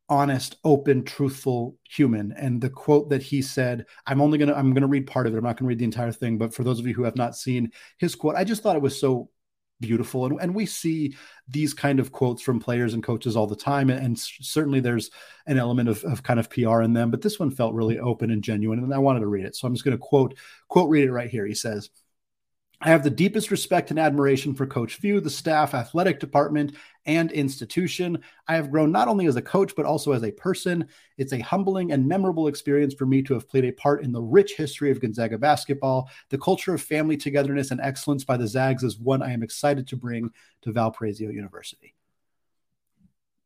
honest, 0.09 0.57
open, 0.65 1.05
truthful 1.05 1.77
human. 1.83 2.33
And 2.33 2.61
the 2.61 2.71
quote 2.71 3.11
that 3.11 3.23
he 3.23 3.43
said, 3.43 3.85
I'm 4.07 4.21
only 4.21 4.39
going 4.39 4.49
to, 4.49 4.57
I'm 4.57 4.73
going 4.73 4.83
to 4.83 4.89
read 4.89 5.07
part 5.07 5.27
of 5.27 5.35
it. 5.35 5.39
I'm 5.39 5.45
not 5.45 5.59
going 5.59 5.67
to 5.67 5.69
read 5.69 5.79
the 5.79 5.85
entire 5.85 6.13
thing, 6.13 6.39
but 6.39 6.55
for 6.55 6.65
those 6.65 6.79
of 6.79 6.87
you 6.87 6.95
who 6.95 7.05
have 7.05 7.17
not 7.17 7.37
seen 7.37 7.71
his 7.99 8.15
quote, 8.15 8.35
I 8.35 8.45
just 8.45 8.63
thought 8.63 8.77
it 8.77 8.83
was 8.83 8.99
so 8.99 9.29
beautiful. 9.81 10.27
And, 10.27 10.41
and 10.41 10.55
we 10.55 10.67
see 10.67 11.15
these 11.49 11.75
kind 11.75 12.01
of 12.01 12.13
quotes 12.13 12.43
from 12.43 12.61
players 12.61 12.95
and 12.95 13.03
coaches 13.03 13.37
all 13.37 13.47
the 13.47 13.57
time. 13.57 13.91
And, 13.91 14.05
and, 14.05 14.19
certainly 14.19 14.81
there's 14.81 15.11
an 15.47 15.59
element 15.59 15.89
of, 15.89 16.03
of 16.05 16.23
kind 16.23 16.41
of 16.41 16.49
PR 16.51 16.83
in 16.83 16.93
them, 16.93 17.11
but 17.11 17.23
this 17.23 17.39
one 17.39 17.51
felt 17.51 17.75
really 17.75 17.99
open 17.99 18.31
and 18.31 18.43
genuine. 18.43 18.79
And 18.79 18.95
I 18.95 18.99
wanted 18.99 19.21
to 19.21 19.27
read 19.27 19.45
it. 19.45 19.57
So 19.57 19.67
I'm 19.67 19.75
just 19.75 19.85
going 19.85 19.97
to 19.97 20.03
quote, 20.03 20.37
quote, 20.69 20.89
read 20.89 21.05
it 21.05 21.13
right 21.13 21.31
here. 21.31 21.47
He 21.47 21.55
says, 21.55 21.91
I 22.85 22.89
have 22.89 23.03
the 23.03 23.09
deepest 23.09 23.51
respect 23.51 23.89
and 23.89 23.99
admiration 23.99 24.55
for 24.55 24.67
Coach 24.67 24.97
Few, 24.97 25.19
the 25.19 25.31
staff, 25.31 25.73
athletic 25.73 26.21
department, 26.21 26.77
and 27.07 27.33
institution. 27.33 28.23
I 28.47 28.57
have 28.57 28.71
grown 28.71 28.93
not 28.93 29.09
only 29.09 29.25
as 29.25 29.37
a 29.37 29.43
coach, 29.43 29.75
but 29.75 29.87
also 29.87 30.13
as 30.13 30.23
a 30.23 30.31
person. 30.31 30.87
It's 31.17 31.33
a 31.33 31.39
humbling 31.39 31.93
and 31.93 32.07
memorable 32.07 32.47
experience 32.47 32.93
for 32.93 33.07
me 33.07 33.23
to 33.23 33.33
have 33.33 33.49
played 33.49 33.65
a 33.65 33.73
part 33.73 34.05
in 34.05 34.13
the 34.13 34.21
rich 34.21 34.53
history 34.57 34.91
of 34.91 35.01
Gonzaga 35.01 35.39
basketball. 35.39 36.11
The 36.29 36.37
culture 36.37 36.75
of 36.75 36.83
family 36.83 37.17
togetherness 37.17 37.71
and 37.71 37.81
excellence 37.81 38.23
by 38.23 38.37
the 38.37 38.47
Zags 38.47 38.83
is 38.83 38.99
one 38.99 39.23
I 39.23 39.33
am 39.33 39.43
excited 39.43 39.89
to 39.89 39.97
bring 39.97 40.29
to 40.61 40.73
Valparaiso 40.73 41.25
University. 41.25 41.95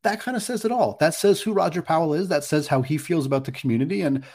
That 0.03 0.19
kind 0.19 0.35
of 0.35 0.43
says 0.43 0.65
it 0.65 0.71
all. 0.73 0.97
That 0.99 1.13
says 1.13 1.39
who 1.39 1.53
Roger 1.53 1.81
Powell 1.81 2.13
is. 2.13 2.27
That 2.27 2.43
says 2.43 2.67
how 2.67 2.81
he 2.81 2.97
feels 2.97 3.25
about 3.25 3.45
the 3.45 3.53
community. 3.53 4.01
And 4.01 4.25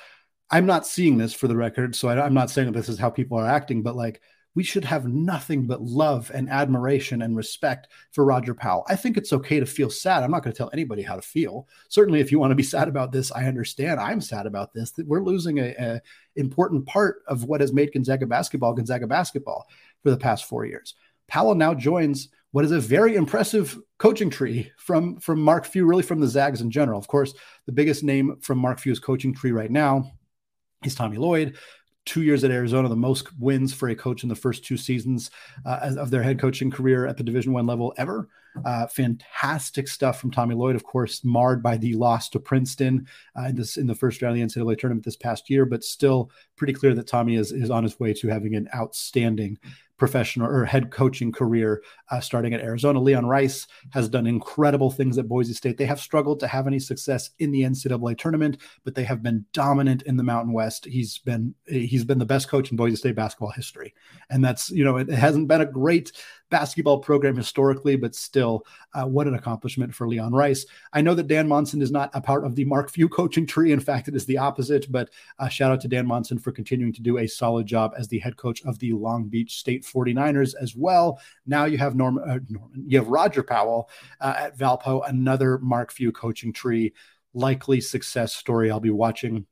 I'm 0.50 0.64
not 0.64 0.86
seeing 0.86 1.18
this 1.18 1.34
for 1.34 1.46
the 1.46 1.56
record. 1.56 1.94
So 1.94 2.08
I, 2.08 2.24
I'm 2.24 2.34
not 2.34 2.50
saying 2.50 2.72
this 2.72 2.88
is 2.88 2.98
how 2.98 3.10
people 3.10 3.38
are 3.38 3.46
acting, 3.46 3.82
but 3.82 3.96
like, 3.96 4.22
we 4.54 4.62
should 4.62 4.84
have 4.84 5.06
nothing 5.06 5.66
but 5.66 5.82
love 5.82 6.30
and 6.32 6.48
admiration 6.48 7.22
and 7.22 7.36
respect 7.36 7.88
for 8.12 8.24
Roger 8.24 8.54
Powell. 8.54 8.84
I 8.88 8.96
think 8.96 9.16
it's 9.16 9.32
okay 9.32 9.58
to 9.58 9.66
feel 9.66 9.90
sad. 9.90 10.22
I'm 10.22 10.30
not 10.30 10.42
going 10.42 10.52
to 10.52 10.56
tell 10.56 10.70
anybody 10.72 11.02
how 11.02 11.16
to 11.16 11.22
feel. 11.22 11.68
Certainly, 11.88 12.20
if 12.20 12.30
you 12.30 12.38
want 12.38 12.52
to 12.52 12.56
be 12.56 12.62
sad 12.62 12.88
about 12.88 13.10
this, 13.10 13.32
I 13.32 13.46
understand. 13.46 14.00
I'm 14.00 14.20
sad 14.20 14.46
about 14.46 14.72
this. 14.72 14.92
That 14.92 15.08
we're 15.08 15.24
losing 15.24 15.58
a, 15.58 15.74
a 15.78 16.00
important 16.36 16.86
part 16.86 17.22
of 17.26 17.44
what 17.44 17.60
has 17.60 17.72
made 17.72 17.92
Gonzaga 17.92 18.26
basketball 18.26 18.74
Gonzaga 18.74 19.06
basketball 19.06 19.66
for 20.02 20.10
the 20.10 20.16
past 20.16 20.44
four 20.44 20.64
years. 20.64 20.94
Powell 21.26 21.54
now 21.54 21.74
joins 21.74 22.28
what 22.52 22.64
is 22.64 22.70
a 22.70 22.78
very 22.78 23.16
impressive 23.16 23.76
coaching 23.98 24.30
tree 24.30 24.70
from 24.76 25.18
from 25.18 25.40
Mark 25.40 25.64
Few, 25.64 25.84
really 25.84 26.04
from 26.04 26.20
the 26.20 26.28
Zags 26.28 26.60
in 26.60 26.70
general. 26.70 26.98
Of 26.98 27.08
course, 27.08 27.34
the 27.66 27.72
biggest 27.72 28.04
name 28.04 28.36
from 28.40 28.58
Mark 28.58 28.78
Few's 28.78 29.00
coaching 29.00 29.34
tree 29.34 29.52
right 29.52 29.70
now 29.70 30.12
is 30.84 30.94
Tommy 30.94 31.16
Lloyd 31.16 31.56
two 32.04 32.22
years 32.22 32.44
at 32.44 32.50
Arizona, 32.50 32.88
the 32.88 32.96
most 32.96 33.36
wins 33.38 33.72
for 33.72 33.88
a 33.88 33.94
coach 33.94 34.22
in 34.22 34.28
the 34.28 34.34
first 34.34 34.64
two 34.64 34.76
seasons 34.76 35.30
uh, 35.64 35.94
of 35.98 36.10
their 36.10 36.22
head 36.22 36.38
coaching 36.38 36.70
career 36.70 37.06
at 37.06 37.16
the 37.16 37.24
Division 37.24 37.52
One 37.52 37.66
level 37.66 37.94
ever. 37.96 38.28
Uh, 38.64 38.86
fantastic 38.86 39.88
stuff 39.88 40.20
from 40.20 40.30
Tommy 40.30 40.54
Lloyd, 40.54 40.76
of 40.76 40.84
course, 40.84 41.24
marred 41.24 41.62
by 41.62 41.76
the 41.76 41.94
loss 41.94 42.28
to 42.28 42.38
Princeton 42.38 43.06
uh, 43.36 43.46
in 43.46 43.56
this 43.56 43.76
in 43.76 43.86
the 43.86 43.94
first 43.94 44.22
round 44.22 44.40
of 44.40 44.48
the 44.48 44.60
NCAA 44.60 44.78
tournament 44.78 45.04
this 45.04 45.16
past 45.16 45.50
year, 45.50 45.66
but 45.66 45.82
still 45.82 46.30
pretty 46.56 46.72
clear 46.72 46.94
that 46.94 47.08
Tommy 47.08 47.34
is 47.34 47.50
is 47.50 47.70
on 47.70 47.82
his 47.82 47.98
way 47.98 48.12
to 48.14 48.28
having 48.28 48.54
an 48.54 48.68
outstanding 48.74 49.58
professional 49.96 50.48
or 50.48 50.64
head 50.64 50.90
coaching 50.90 51.30
career 51.32 51.82
uh, 52.10 52.20
starting 52.20 52.52
at 52.52 52.60
Arizona. 52.60 53.00
Leon 53.00 53.26
Rice 53.26 53.66
has 53.90 54.08
done 54.08 54.26
incredible 54.26 54.90
things 54.90 55.18
at 55.18 55.28
Boise 55.28 55.54
State. 55.54 55.78
They 55.78 55.86
have 55.86 56.00
struggled 56.00 56.40
to 56.40 56.46
have 56.46 56.66
any 56.66 56.78
success 56.78 57.30
in 57.38 57.52
the 57.52 57.62
NCAA 57.62 58.18
tournament, 58.18 58.58
but 58.84 58.94
they 58.94 59.04
have 59.04 59.22
been 59.22 59.44
dominant 59.52 60.02
in 60.02 60.16
the 60.16 60.22
Mountain 60.22 60.52
West. 60.52 60.84
He's 60.84 61.18
been 61.18 61.54
he's 61.66 62.04
been 62.04 62.18
the 62.18 62.26
best 62.26 62.48
coach 62.48 62.70
in 62.70 62.76
Boise 62.76 62.96
State 62.96 63.16
basketball 63.16 63.50
history, 63.50 63.94
and 64.30 64.44
that's 64.44 64.70
you 64.70 64.84
know 64.84 64.96
it 64.96 65.08
hasn't 65.08 65.48
been 65.48 65.60
a 65.60 65.66
great 65.66 66.12
basketball 66.54 67.00
program 67.00 67.34
historically, 67.34 67.96
but 67.96 68.14
still, 68.14 68.64
uh, 68.94 69.04
what 69.04 69.26
an 69.26 69.34
accomplishment 69.34 69.92
for 69.92 70.06
Leon 70.06 70.32
Rice. 70.32 70.64
I 70.92 71.00
know 71.00 71.12
that 71.14 71.26
Dan 71.26 71.48
Monson 71.48 71.82
is 71.82 71.90
not 71.90 72.10
a 72.14 72.20
part 72.20 72.44
of 72.44 72.54
the 72.54 72.64
Mark 72.64 72.90
Few 72.90 73.08
coaching 73.08 73.44
tree. 73.44 73.72
In 73.72 73.80
fact, 73.80 74.06
it 74.06 74.14
is 74.14 74.24
the 74.24 74.38
opposite. 74.38 74.86
But 74.88 75.10
uh, 75.40 75.48
shout 75.48 75.72
out 75.72 75.80
to 75.80 75.88
Dan 75.88 76.06
Monson 76.06 76.38
for 76.38 76.52
continuing 76.52 76.92
to 76.92 77.02
do 77.02 77.18
a 77.18 77.26
solid 77.26 77.66
job 77.66 77.92
as 77.98 78.06
the 78.06 78.20
head 78.20 78.36
coach 78.36 78.64
of 78.64 78.78
the 78.78 78.92
Long 78.92 79.24
Beach 79.24 79.58
State 79.58 79.82
49ers 79.82 80.54
as 80.60 80.76
well. 80.76 81.18
Now 81.44 81.64
you 81.64 81.76
have 81.78 81.96
Norm, 81.96 82.18
uh, 82.18 82.38
Norman, 82.48 82.84
you 82.86 82.98
have 82.98 83.08
Roger 83.08 83.42
Powell 83.42 83.90
uh, 84.20 84.34
at 84.36 84.56
Valpo, 84.56 85.02
another 85.08 85.58
Mark 85.58 85.90
Few 85.90 86.12
coaching 86.12 86.52
tree. 86.52 86.92
Likely 87.32 87.80
success 87.80 88.32
story. 88.32 88.70
I'll 88.70 88.78
be 88.78 88.90
watching 88.90 89.44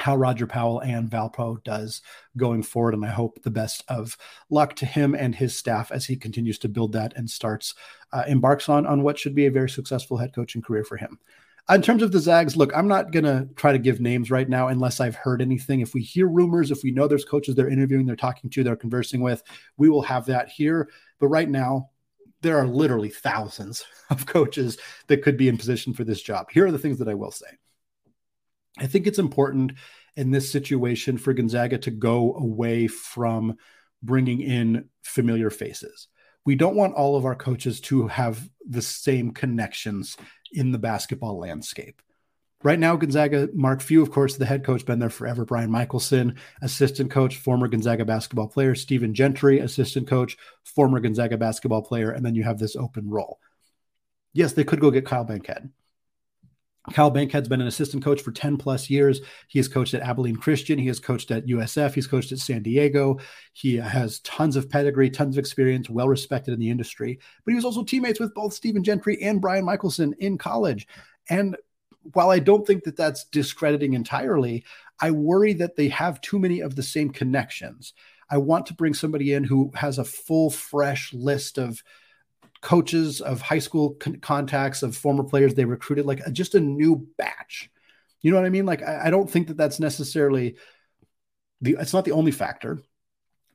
how 0.00 0.16
Roger 0.16 0.46
Powell 0.46 0.80
and 0.80 1.10
Valpo 1.10 1.62
does 1.62 2.02
going 2.36 2.62
forward. 2.62 2.94
And 2.94 3.04
I 3.04 3.10
hope 3.10 3.42
the 3.42 3.50
best 3.50 3.84
of 3.88 4.16
luck 4.48 4.74
to 4.76 4.86
him 4.86 5.14
and 5.14 5.34
his 5.34 5.56
staff 5.56 5.92
as 5.92 6.06
he 6.06 6.16
continues 6.16 6.58
to 6.60 6.68
build 6.68 6.92
that 6.92 7.12
and 7.16 7.28
starts, 7.28 7.74
uh, 8.12 8.24
embarks 8.26 8.68
on, 8.68 8.86
on 8.86 9.02
what 9.02 9.18
should 9.18 9.34
be 9.34 9.46
a 9.46 9.50
very 9.50 9.68
successful 9.68 10.16
head 10.16 10.34
coaching 10.34 10.62
career 10.62 10.84
for 10.84 10.96
him. 10.96 11.18
In 11.68 11.82
terms 11.82 12.02
of 12.02 12.10
the 12.10 12.18
Zags, 12.18 12.56
look, 12.56 12.72
I'm 12.74 12.88
not 12.88 13.12
going 13.12 13.24
to 13.24 13.48
try 13.54 13.70
to 13.72 13.78
give 13.78 14.00
names 14.00 14.30
right 14.30 14.48
now 14.48 14.68
unless 14.68 14.98
I've 14.98 15.14
heard 15.14 15.40
anything. 15.40 15.80
If 15.80 15.94
we 15.94 16.02
hear 16.02 16.26
rumors, 16.26 16.72
if 16.72 16.82
we 16.82 16.90
know 16.90 17.06
there's 17.06 17.24
coaches 17.24 17.54
they're 17.54 17.68
interviewing, 17.68 18.06
they're 18.06 18.16
talking 18.16 18.50
to, 18.50 18.64
they're 18.64 18.74
conversing 18.74 19.20
with, 19.20 19.42
we 19.76 19.88
will 19.88 20.02
have 20.02 20.26
that 20.26 20.48
here. 20.48 20.88
But 21.20 21.28
right 21.28 21.48
now, 21.48 21.90
there 22.40 22.58
are 22.58 22.66
literally 22.66 23.10
thousands 23.10 23.84
of 24.10 24.26
coaches 24.26 24.78
that 25.06 25.22
could 25.22 25.36
be 25.36 25.48
in 25.48 25.58
position 25.58 25.92
for 25.92 26.02
this 26.04 26.22
job. 26.22 26.50
Here 26.50 26.66
are 26.66 26.72
the 26.72 26.78
things 26.78 26.98
that 26.98 27.08
I 27.08 27.14
will 27.14 27.30
say. 27.30 27.58
I 28.78 28.86
think 28.86 29.06
it's 29.06 29.18
important 29.18 29.72
in 30.16 30.30
this 30.30 30.50
situation 30.50 31.18
for 31.18 31.32
Gonzaga 31.32 31.78
to 31.78 31.90
go 31.90 32.34
away 32.34 32.86
from 32.86 33.56
bringing 34.02 34.40
in 34.40 34.88
familiar 35.02 35.50
faces. 35.50 36.08
We 36.46 36.54
don't 36.54 36.76
want 36.76 36.94
all 36.94 37.16
of 37.16 37.24
our 37.24 37.34
coaches 37.34 37.80
to 37.82 38.08
have 38.08 38.48
the 38.66 38.82
same 38.82 39.32
connections 39.32 40.16
in 40.52 40.72
the 40.72 40.78
basketball 40.78 41.38
landscape. 41.38 42.00
Right 42.62 42.78
now, 42.78 42.94
Gonzaga, 42.96 43.48
Mark 43.54 43.80
Few, 43.80 44.02
of 44.02 44.10
course, 44.10 44.36
the 44.36 44.44
head 44.44 44.64
coach, 44.64 44.84
been 44.84 44.98
there 44.98 45.08
forever. 45.08 45.46
Brian 45.46 45.70
Michaelson, 45.70 46.36
assistant 46.60 47.10
coach, 47.10 47.38
former 47.38 47.68
Gonzaga 47.68 48.04
basketball 48.04 48.48
player. 48.48 48.74
Stephen 48.74 49.14
Gentry, 49.14 49.60
assistant 49.60 50.06
coach, 50.06 50.36
former 50.64 51.00
Gonzaga 51.00 51.38
basketball 51.38 51.82
player. 51.82 52.10
And 52.10 52.24
then 52.24 52.34
you 52.34 52.42
have 52.44 52.58
this 52.58 52.76
open 52.76 53.08
role. 53.08 53.38
Yes, 54.34 54.52
they 54.52 54.64
could 54.64 54.80
go 54.80 54.90
get 54.90 55.06
Kyle 55.06 55.24
Bankhead. 55.24 55.70
Kyle 56.92 57.10
Bankhead's 57.10 57.48
been 57.48 57.60
an 57.60 57.66
assistant 57.66 58.02
coach 58.02 58.22
for 58.22 58.32
10 58.32 58.56
plus 58.56 58.88
years. 58.88 59.20
He 59.48 59.58
has 59.58 59.68
coached 59.68 59.92
at 59.92 60.02
Abilene 60.02 60.36
Christian. 60.36 60.78
He 60.78 60.86
has 60.86 60.98
coached 60.98 61.30
at 61.30 61.46
USF. 61.46 61.94
He's 61.94 62.06
coached 62.06 62.32
at 62.32 62.38
San 62.38 62.62
Diego. 62.62 63.18
He 63.52 63.76
has 63.76 64.20
tons 64.20 64.56
of 64.56 64.70
pedigree, 64.70 65.10
tons 65.10 65.36
of 65.36 65.38
experience, 65.38 65.90
well 65.90 66.08
respected 66.08 66.54
in 66.54 66.60
the 66.60 66.70
industry. 66.70 67.18
But 67.44 67.52
he 67.52 67.56
was 67.56 67.66
also 67.66 67.84
teammates 67.84 68.18
with 68.18 68.34
both 68.34 68.54
Stephen 68.54 68.82
Gentry 68.82 69.22
and 69.22 69.40
Brian 69.40 69.64
Michaelson 69.64 70.14
in 70.18 70.38
college. 70.38 70.86
And 71.28 71.56
while 72.14 72.30
I 72.30 72.38
don't 72.38 72.66
think 72.66 72.84
that 72.84 72.96
that's 72.96 73.24
discrediting 73.24 73.92
entirely, 73.92 74.64
I 75.00 75.10
worry 75.10 75.52
that 75.54 75.76
they 75.76 75.88
have 75.88 76.20
too 76.22 76.38
many 76.38 76.60
of 76.60 76.76
the 76.76 76.82
same 76.82 77.10
connections. 77.10 77.92
I 78.30 78.38
want 78.38 78.66
to 78.66 78.74
bring 78.74 78.94
somebody 78.94 79.34
in 79.34 79.44
who 79.44 79.70
has 79.74 79.98
a 79.98 80.04
full, 80.04 80.50
fresh 80.50 81.12
list 81.12 81.58
of 81.58 81.82
coaches, 82.60 83.20
of 83.20 83.40
high 83.40 83.58
school 83.58 83.94
con- 83.94 84.16
contacts, 84.16 84.82
of 84.82 84.96
former 84.96 85.24
players 85.24 85.54
they 85.54 85.64
recruited, 85.64 86.06
like 86.06 86.20
a, 86.20 86.30
just 86.30 86.54
a 86.54 86.60
new 86.60 87.06
batch. 87.16 87.70
You 88.20 88.30
know 88.30 88.36
what 88.36 88.46
I 88.46 88.50
mean? 88.50 88.66
Like, 88.66 88.82
I, 88.82 89.06
I 89.06 89.10
don't 89.10 89.30
think 89.30 89.48
that 89.48 89.56
that's 89.56 89.80
necessarily 89.80 90.56
the, 91.60 91.76
it's 91.80 91.94
not 91.94 92.04
the 92.04 92.12
only 92.12 92.32
factor. 92.32 92.78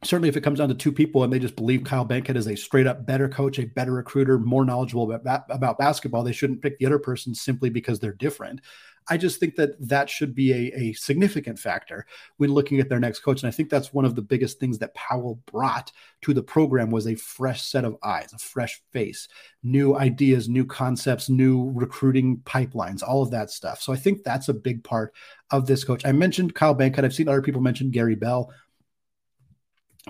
Certainly, 0.04 0.30
if 0.30 0.38
it 0.38 0.41
comes 0.41 0.60
down 0.60 0.70
to 0.70 0.76
two 0.76 0.91
people 0.91 1.24
and 1.24 1.32
they 1.32 1.39
just 1.39 1.56
believe 1.56 1.84
Kyle 1.84 2.06
Bankhead 2.06 2.38
is 2.38 2.48
a 2.48 2.56
straight 2.56 2.86
up 2.86 3.06
better 3.06 3.30
coach, 3.30 3.58
a 3.58 3.65
better 3.65 3.94
recruiter, 3.94 4.38
more 4.38 4.65
knowledgeable 4.65 5.12
about, 5.12 5.44
about 5.50 5.78
basketball, 5.78 6.24
they 6.24 6.32
shouldn't 6.32 6.62
pick 6.62 6.78
the 6.78 6.86
other 6.86 7.00
person 7.00 7.34
simply 7.34 7.70
because 7.70 8.00
they're 8.00 8.12
different. 8.12 8.62
I 9.08 9.18
just 9.18 9.39
think 9.39 9.56
that 9.56 9.76
that 9.88 10.10
should 10.10 10.34
be 10.34 10.52
a, 10.52 10.74
a 10.76 10.94
significant 10.94 11.60
factor 11.60 12.06
when 12.38 12.52
looking 12.52 12.80
at 12.80 12.89
their 12.89 13.00
next 13.00 13.20
coach. 13.20 13.44
And 13.44 13.48
I 13.48 13.52
think 13.52 13.70
that's 13.70 13.94
one 13.94 14.06
of 14.06 14.15
the 14.15 14.22
biggest 14.22 14.60
things 14.60 14.80
that 14.80 14.96
Powell 14.96 15.39
brought 15.46 15.91
to 16.24 16.34
the 16.34 16.41
program 16.41 16.89
was 16.89 17.08
a 17.08 17.15
fresh 17.15 17.62
set 17.62 17.86
of 17.86 17.98
eyes, 18.04 18.34
a 18.34 18.39
fresh 18.39 18.82
face, 18.91 19.28
new 19.63 19.96
ideas, 19.96 20.50
new 20.50 20.65
concepts, 20.65 21.30
new 21.30 21.72
recruiting 21.72 22.38
pipelines, 22.46 23.04
all 23.04 23.22
of 23.22 23.32
that 23.32 23.52
stuff. 23.52 23.82
So 23.82 23.94
I 23.94 23.98
think 23.98 24.24
that's 24.24 24.50
a 24.50 24.54
big 24.54 24.84
part 24.84 25.13
of 25.52 25.68
this 25.68 25.84
coach. 25.84 26.06
I 26.06 26.12
mentioned 26.12 26.56
Kyle 26.56 26.74
Bankhead. 26.74 27.06
I've 27.06 27.13
seen 27.13 27.28
other 27.28 27.41
people 27.41 27.62
mention 27.62 27.91
Gary 27.91 28.15
Bell. 28.15 28.52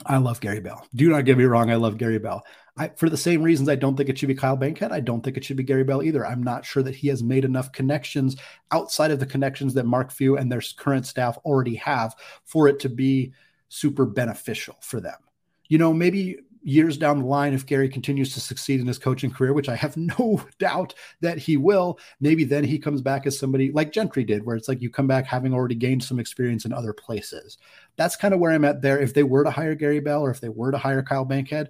I 0.05 0.17
love 0.17 0.41
Gary 0.41 0.59
Bell. 0.59 0.85
Do 0.93 1.09
not 1.09 1.25
get 1.25 1.37
me 1.37 1.45
wrong. 1.45 1.71
I 1.71 1.75
love 1.75 1.97
Gary 1.97 2.19
Bell. 2.19 2.43
I, 2.77 2.89
for 2.89 3.09
the 3.09 3.17
same 3.17 3.41
reasons, 3.41 3.69
I 3.69 3.75
don't 3.75 3.95
think 3.95 4.09
it 4.09 4.17
should 4.17 4.27
be 4.27 4.35
Kyle 4.35 4.57
Bankhead. 4.57 4.91
I 4.91 4.99
don't 4.99 5.21
think 5.21 5.37
it 5.37 5.45
should 5.45 5.55
be 5.55 5.63
Gary 5.63 5.85
Bell 5.85 6.03
either. 6.03 6.25
I'm 6.25 6.43
not 6.43 6.65
sure 6.65 6.83
that 6.83 6.95
he 6.95 7.07
has 7.07 7.23
made 7.23 7.45
enough 7.45 7.71
connections 7.71 8.35
outside 8.71 9.11
of 9.11 9.19
the 9.19 9.25
connections 9.25 9.73
that 9.75 9.85
Mark 9.85 10.11
Few 10.11 10.37
and 10.37 10.51
their 10.51 10.61
current 10.75 11.05
staff 11.05 11.37
already 11.45 11.75
have 11.75 12.15
for 12.43 12.67
it 12.67 12.79
to 12.81 12.89
be 12.89 13.31
super 13.69 14.05
beneficial 14.05 14.75
for 14.81 14.99
them. 14.99 15.15
You 15.69 15.77
know, 15.77 15.93
maybe 15.93 16.39
years 16.65 16.97
down 16.97 17.19
the 17.19 17.25
line, 17.25 17.53
if 17.53 17.65
Gary 17.65 17.87
continues 17.87 18.33
to 18.33 18.41
succeed 18.41 18.81
in 18.81 18.87
his 18.87 18.97
coaching 18.97 19.31
career, 19.31 19.53
which 19.53 19.69
I 19.69 19.75
have 19.75 19.95
no 20.19 20.43
doubt 20.59 20.95
that 21.21 21.37
he 21.37 21.55
will, 21.55 21.97
maybe 22.19 22.43
then 22.43 22.65
he 22.65 22.77
comes 22.77 23.01
back 23.01 23.25
as 23.25 23.39
somebody 23.39 23.71
like 23.71 23.93
Gentry 23.93 24.25
did, 24.25 24.45
where 24.45 24.57
it's 24.57 24.67
like 24.67 24.81
you 24.81 24.89
come 24.89 25.07
back 25.07 25.25
having 25.25 25.53
already 25.53 25.75
gained 25.75 26.03
some 26.03 26.19
experience 26.19 26.65
in 26.65 26.73
other 26.73 26.91
places. 26.91 27.57
That's 27.95 28.17
kind 28.17 28.33
of 28.33 28.41
where 28.41 28.51
I'm 28.51 28.65
at 28.65 28.81
there. 28.81 28.99
If 28.99 29.13
they 29.13 29.23
were 29.23 29.45
to 29.45 29.51
hire 29.51 29.75
Gary 29.75 30.01
Bell 30.01 30.21
or 30.21 30.31
if 30.31 30.41
they 30.41 30.49
were 30.49 30.71
to 30.71 30.77
hire 30.77 31.03
Kyle 31.03 31.23
Bankhead, 31.23 31.69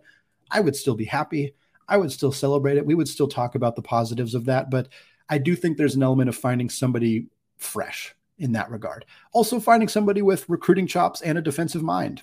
I 0.51 0.59
would 0.59 0.75
still 0.75 0.95
be 0.95 1.05
happy. 1.05 1.55
I 1.87 1.97
would 1.97 2.11
still 2.11 2.31
celebrate 2.31 2.77
it. 2.77 2.85
We 2.85 2.95
would 2.95 3.07
still 3.07 3.27
talk 3.27 3.55
about 3.55 3.75
the 3.75 3.81
positives 3.81 4.35
of 4.35 4.45
that. 4.45 4.69
But 4.69 4.89
I 5.29 5.37
do 5.37 5.55
think 5.55 5.77
there's 5.77 5.95
an 5.95 6.03
element 6.03 6.29
of 6.29 6.35
finding 6.35 6.69
somebody 6.69 7.27
fresh 7.57 8.15
in 8.37 8.51
that 8.53 8.71
regard. 8.71 9.05
Also, 9.33 9.59
finding 9.59 9.87
somebody 9.87 10.21
with 10.21 10.49
recruiting 10.49 10.87
chops 10.87 11.21
and 11.21 11.37
a 11.37 11.41
defensive 11.41 11.83
mind. 11.83 12.21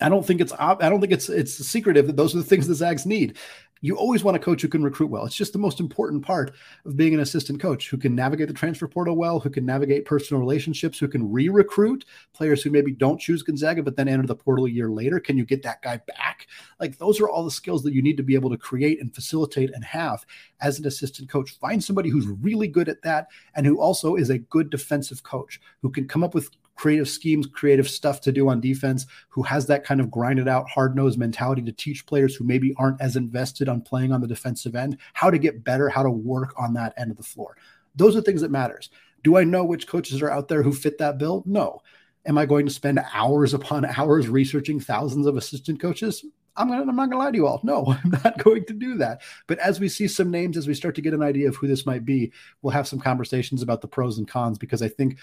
I 0.00 0.08
don't 0.08 0.26
think 0.26 0.40
it's 0.40 0.52
I 0.52 0.88
don't 0.88 1.00
think 1.00 1.12
it's 1.12 1.28
it's 1.28 1.54
secretive 1.54 2.08
that 2.08 2.16
those 2.16 2.34
are 2.34 2.38
the 2.38 2.44
things 2.44 2.66
the 2.66 2.74
Zags 2.74 3.06
need. 3.06 3.36
You 3.84 3.98
always 3.98 4.24
want 4.24 4.34
a 4.34 4.40
coach 4.40 4.62
who 4.62 4.68
can 4.68 4.82
recruit 4.82 5.10
well. 5.10 5.26
It's 5.26 5.34
just 5.34 5.52
the 5.52 5.58
most 5.58 5.78
important 5.78 6.24
part 6.24 6.54
of 6.86 6.96
being 6.96 7.12
an 7.12 7.20
assistant 7.20 7.60
coach 7.60 7.90
who 7.90 7.98
can 7.98 8.14
navigate 8.14 8.48
the 8.48 8.54
transfer 8.54 8.88
portal 8.88 9.14
well, 9.14 9.38
who 9.38 9.50
can 9.50 9.66
navigate 9.66 10.06
personal 10.06 10.40
relationships, 10.40 10.98
who 10.98 11.06
can 11.06 11.30
re-recruit 11.30 12.06
players 12.32 12.62
who 12.62 12.70
maybe 12.70 12.92
don't 12.92 13.20
choose 13.20 13.42
Gonzaga 13.42 13.82
but 13.82 13.94
then 13.94 14.08
enter 14.08 14.26
the 14.26 14.34
portal 14.34 14.64
a 14.64 14.70
year 14.70 14.88
later. 14.88 15.20
Can 15.20 15.36
you 15.36 15.44
get 15.44 15.62
that 15.64 15.82
guy 15.82 15.98
back? 15.98 16.46
Like 16.80 16.96
those 16.96 17.20
are 17.20 17.28
all 17.28 17.44
the 17.44 17.50
skills 17.50 17.82
that 17.82 17.92
you 17.92 18.00
need 18.00 18.16
to 18.16 18.22
be 18.22 18.34
able 18.34 18.48
to 18.48 18.56
create 18.56 19.02
and 19.02 19.14
facilitate 19.14 19.70
and 19.74 19.84
have 19.84 20.24
as 20.62 20.78
an 20.78 20.86
assistant 20.86 21.28
coach. 21.28 21.58
Find 21.58 21.84
somebody 21.84 22.08
who's 22.08 22.26
really 22.26 22.68
good 22.68 22.88
at 22.88 23.02
that 23.02 23.26
and 23.54 23.66
who 23.66 23.78
also 23.82 24.14
is 24.14 24.30
a 24.30 24.38
good 24.38 24.70
defensive 24.70 25.24
coach 25.24 25.60
who 25.82 25.90
can 25.90 26.08
come 26.08 26.24
up 26.24 26.32
with 26.32 26.48
creative 26.74 27.08
schemes, 27.08 27.46
creative 27.46 27.88
stuff 27.88 28.20
to 28.22 28.32
do 28.32 28.48
on 28.48 28.60
defense, 28.60 29.06
who 29.28 29.42
has 29.42 29.66
that 29.66 29.84
kind 29.84 30.00
of 30.00 30.10
grinded 30.10 30.48
out, 30.48 30.68
hard 30.68 30.96
nosed 30.96 31.18
mentality 31.18 31.62
to 31.62 31.72
teach 31.72 32.06
players 32.06 32.34
who 32.34 32.44
maybe 32.44 32.74
aren't 32.78 33.00
as 33.00 33.16
invested 33.16 33.68
on 33.68 33.80
playing 33.80 34.12
on 34.12 34.20
the 34.20 34.26
defensive 34.26 34.74
end 34.74 34.98
how 35.12 35.30
to 35.30 35.38
get 35.38 35.64
better, 35.64 35.88
how 35.88 36.02
to 36.02 36.10
work 36.10 36.54
on 36.58 36.74
that 36.74 36.94
end 36.96 37.10
of 37.10 37.16
the 37.16 37.22
floor. 37.22 37.56
Those 37.94 38.16
are 38.16 38.20
things 38.20 38.40
that 38.40 38.50
matters. 38.50 38.90
Do 39.22 39.36
I 39.36 39.44
know 39.44 39.64
which 39.64 39.86
coaches 39.86 40.20
are 40.20 40.30
out 40.30 40.48
there 40.48 40.62
who 40.62 40.72
fit 40.72 40.98
that 40.98 41.18
bill? 41.18 41.42
No. 41.46 41.80
Am 42.26 42.38
I 42.38 42.46
going 42.46 42.66
to 42.66 42.72
spend 42.72 43.00
hours 43.12 43.54
upon 43.54 43.84
hours 43.96 44.28
researching 44.28 44.80
thousands 44.80 45.26
of 45.26 45.36
assistant 45.36 45.80
coaches? 45.80 46.24
I'm, 46.56 46.68
gonna, 46.68 46.82
I'm 46.82 46.96
not 46.96 47.10
going 47.10 47.12
to 47.12 47.18
lie 47.18 47.30
to 47.30 47.36
you 47.36 47.46
all. 47.46 47.60
No, 47.62 47.86
I'm 48.04 48.10
not 48.10 48.38
going 48.38 48.64
to 48.66 48.74
do 48.74 48.96
that. 48.98 49.22
But 49.46 49.58
as 49.58 49.80
we 49.80 49.88
see 49.88 50.08
some 50.08 50.30
names, 50.30 50.56
as 50.56 50.66
we 50.66 50.74
start 50.74 50.94
to 50.96 51.02
get 51.02 51.14
an 51.14 51.22
idea 51.22 51.48
of 51.48 51.56
who 51.56 51.66
this 51.66 51.86
might 51.86 52.04
be, 52.04 52.32
we'll 52.62 52.72
have 52.72 52.88
some 52.88 53.00
conversations 53.00 53.62
about 53.62 53.80
the 53.80 53.88
pros 53.88 54.18
and 54.18 54.28
cons 54.28 54.58
because 54.58 54.82
I 54.82 54.88
think 54.88 55.18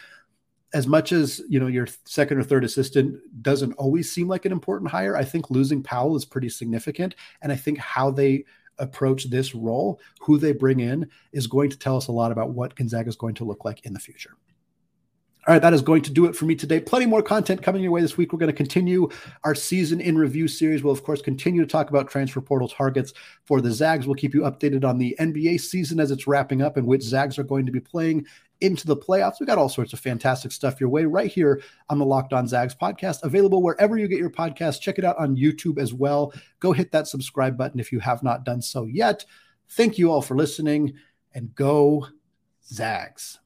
as 0.73 0.87
much 0.87 1.11
as 1.11 1.41
you 1.49 1.59
know 1.59 1.67
your 1.67 1.87
second 2.05 2.37
or 2.37 2.43
third 2.43 2.63
assistant 2.63 3.19
doesn't 3.41 3.73
always 3.73 4.11
seem 4.11 4.27
like 4.27 4.45
an 4.45 4.51
important 4.51 4.89
hire 4.89 5.15
i 5.15 5.23
think 5.23 5.49
losing 5.49 5.83
powell 5.83 6.15
is 6.15 6.25
pretty 6.25 6.49
significant 6.49 7.15
and 7.41 7.51
i 7.51 7.55
think 7.55 7.77
how 7.77 8.09
they 8.09 8.43
approach 8.79 9.29
this 9.29 9.53
role 9.53 9.99
who 10.21 10.37
they 10.37 10.51
bring 10.51 10.79
in 10.79 11.07
is 11.33 11.47
going 11.47 11.69
to 11.69 11.77
tell 11.77 11.97
us 11.97 12.07
a 12.07 12.11
lot 12.11 12.31
about 12.31 12.51
what 12.51 12.75
gonzaga 12.75 13.09
is 13.09 13.15
going 13.15 13.35
to 13.35 13.43
look 13.43 13.65
like 13.65 13.85
in 13.85 13.93
the 13.93 13.99
future 13.99 14.31
All 15.47 15.53
right, 15.55 15.61
that 15.61 15.73
is 15.73 15.81
going 15.81 16.03
to 16.03 16.11
do 16.11 16.25
it 16.25 16.35
for 16.35 16.45
me 16.45 16.55
today. 16.55 16.79
Plenty 16.79 17.07
more 17.07 17.23
content 17.23 17.63
coming 17.63 17.81
your 17.81 17.91
way 17.91 18.01
this 18.01 18.15
week. 18.15 18.31
We're 18.31 18.37
going 18.37 18.55
to 18.55 18.63
continue 18.63 19.09
our 19.43 19.55
season 19.55 19.99
in 19.99 20.15
review 20.15 20.47
series. 20.47 20.83
We'll, 20.83 20.93
of 20.93 21.03
course, 21.03 21.19
continue 21.19 21.61
to 21.61 21.67
talk 21.67 21.89
about 21.89 22.11
transfer 22.11 22.41
portal 22.41 22.67
targets 22.67 23.13
for 23.45 23.59
the 23.59 23.71
Zags. 23.71 24.05
We'll 24.05 24.21
keep 24.21 24.35
you 24.35 24.41
updated 24.41 24.85
on 24.85 24.99
the 24.99 25.15
NBA 25.19 25.59
season 25.59 25.99
as 25.99 26.11
it's 26.11 26.27
wrapping 26.27 26.61
up 26.61 26.77
and 26.77 26.85
which 26.85 27.01
Zags 27.01 27.39
are 27.39 27.43
going 27.43 27.65
to 27.65 27.71
be 27.71 27.79
playing 27.79 28.27
into 28.61 28.87
the 28.87 28.95
playoffs. 28.95 29.39
We 29.39 29.45
got 29.45 29.57
all 29.57 29.69
sorts 29.69 29.93
of 29.93 29.99
fantastic 29.99 30.51
stuff 30.51 30.79
your 30.79 30.89
way 30.89 31.05
right 31.05 31.31
here 31.31 31.61
on 31.89 31.99
the 31.99 32.05
Locked 32.05 32.33
On 32.33 32.47
Zags 32.47 32.75
podcast, 32.75 33.23
available 33.23 33.61
wherever 33.61 33.97
you 33.97 34.07
get 34.07 34.19
your 34.19 34.29
podcast. 34.29 34.81
Check 34.81 34.97
it 34.97 35.05
out 35.05 35.17
on 35.17 35.35
YouTube 35.35 35.79
as 35.79 35.93
well. 35.93 36.33
Go 36.59 36.71
hit 36.71 36.91
that 36.91 37.07
subscribe 37.07 37.57
button 37.57 37.79
if 37.79 37.91
you 37.91 37.99
have 37.99 38.23
not 38.23 38.45
done 38.45 38.61
so 38.61 38.85
yet. 38.85 39.25
Thank 39.69 39.97
you 39.97 40.11
all 40.11 40.21
for 40.21 40.35
listening 40.35 40.93
and 41.33 41.53
go 41.55 42.07
Zags. 42.65 43.41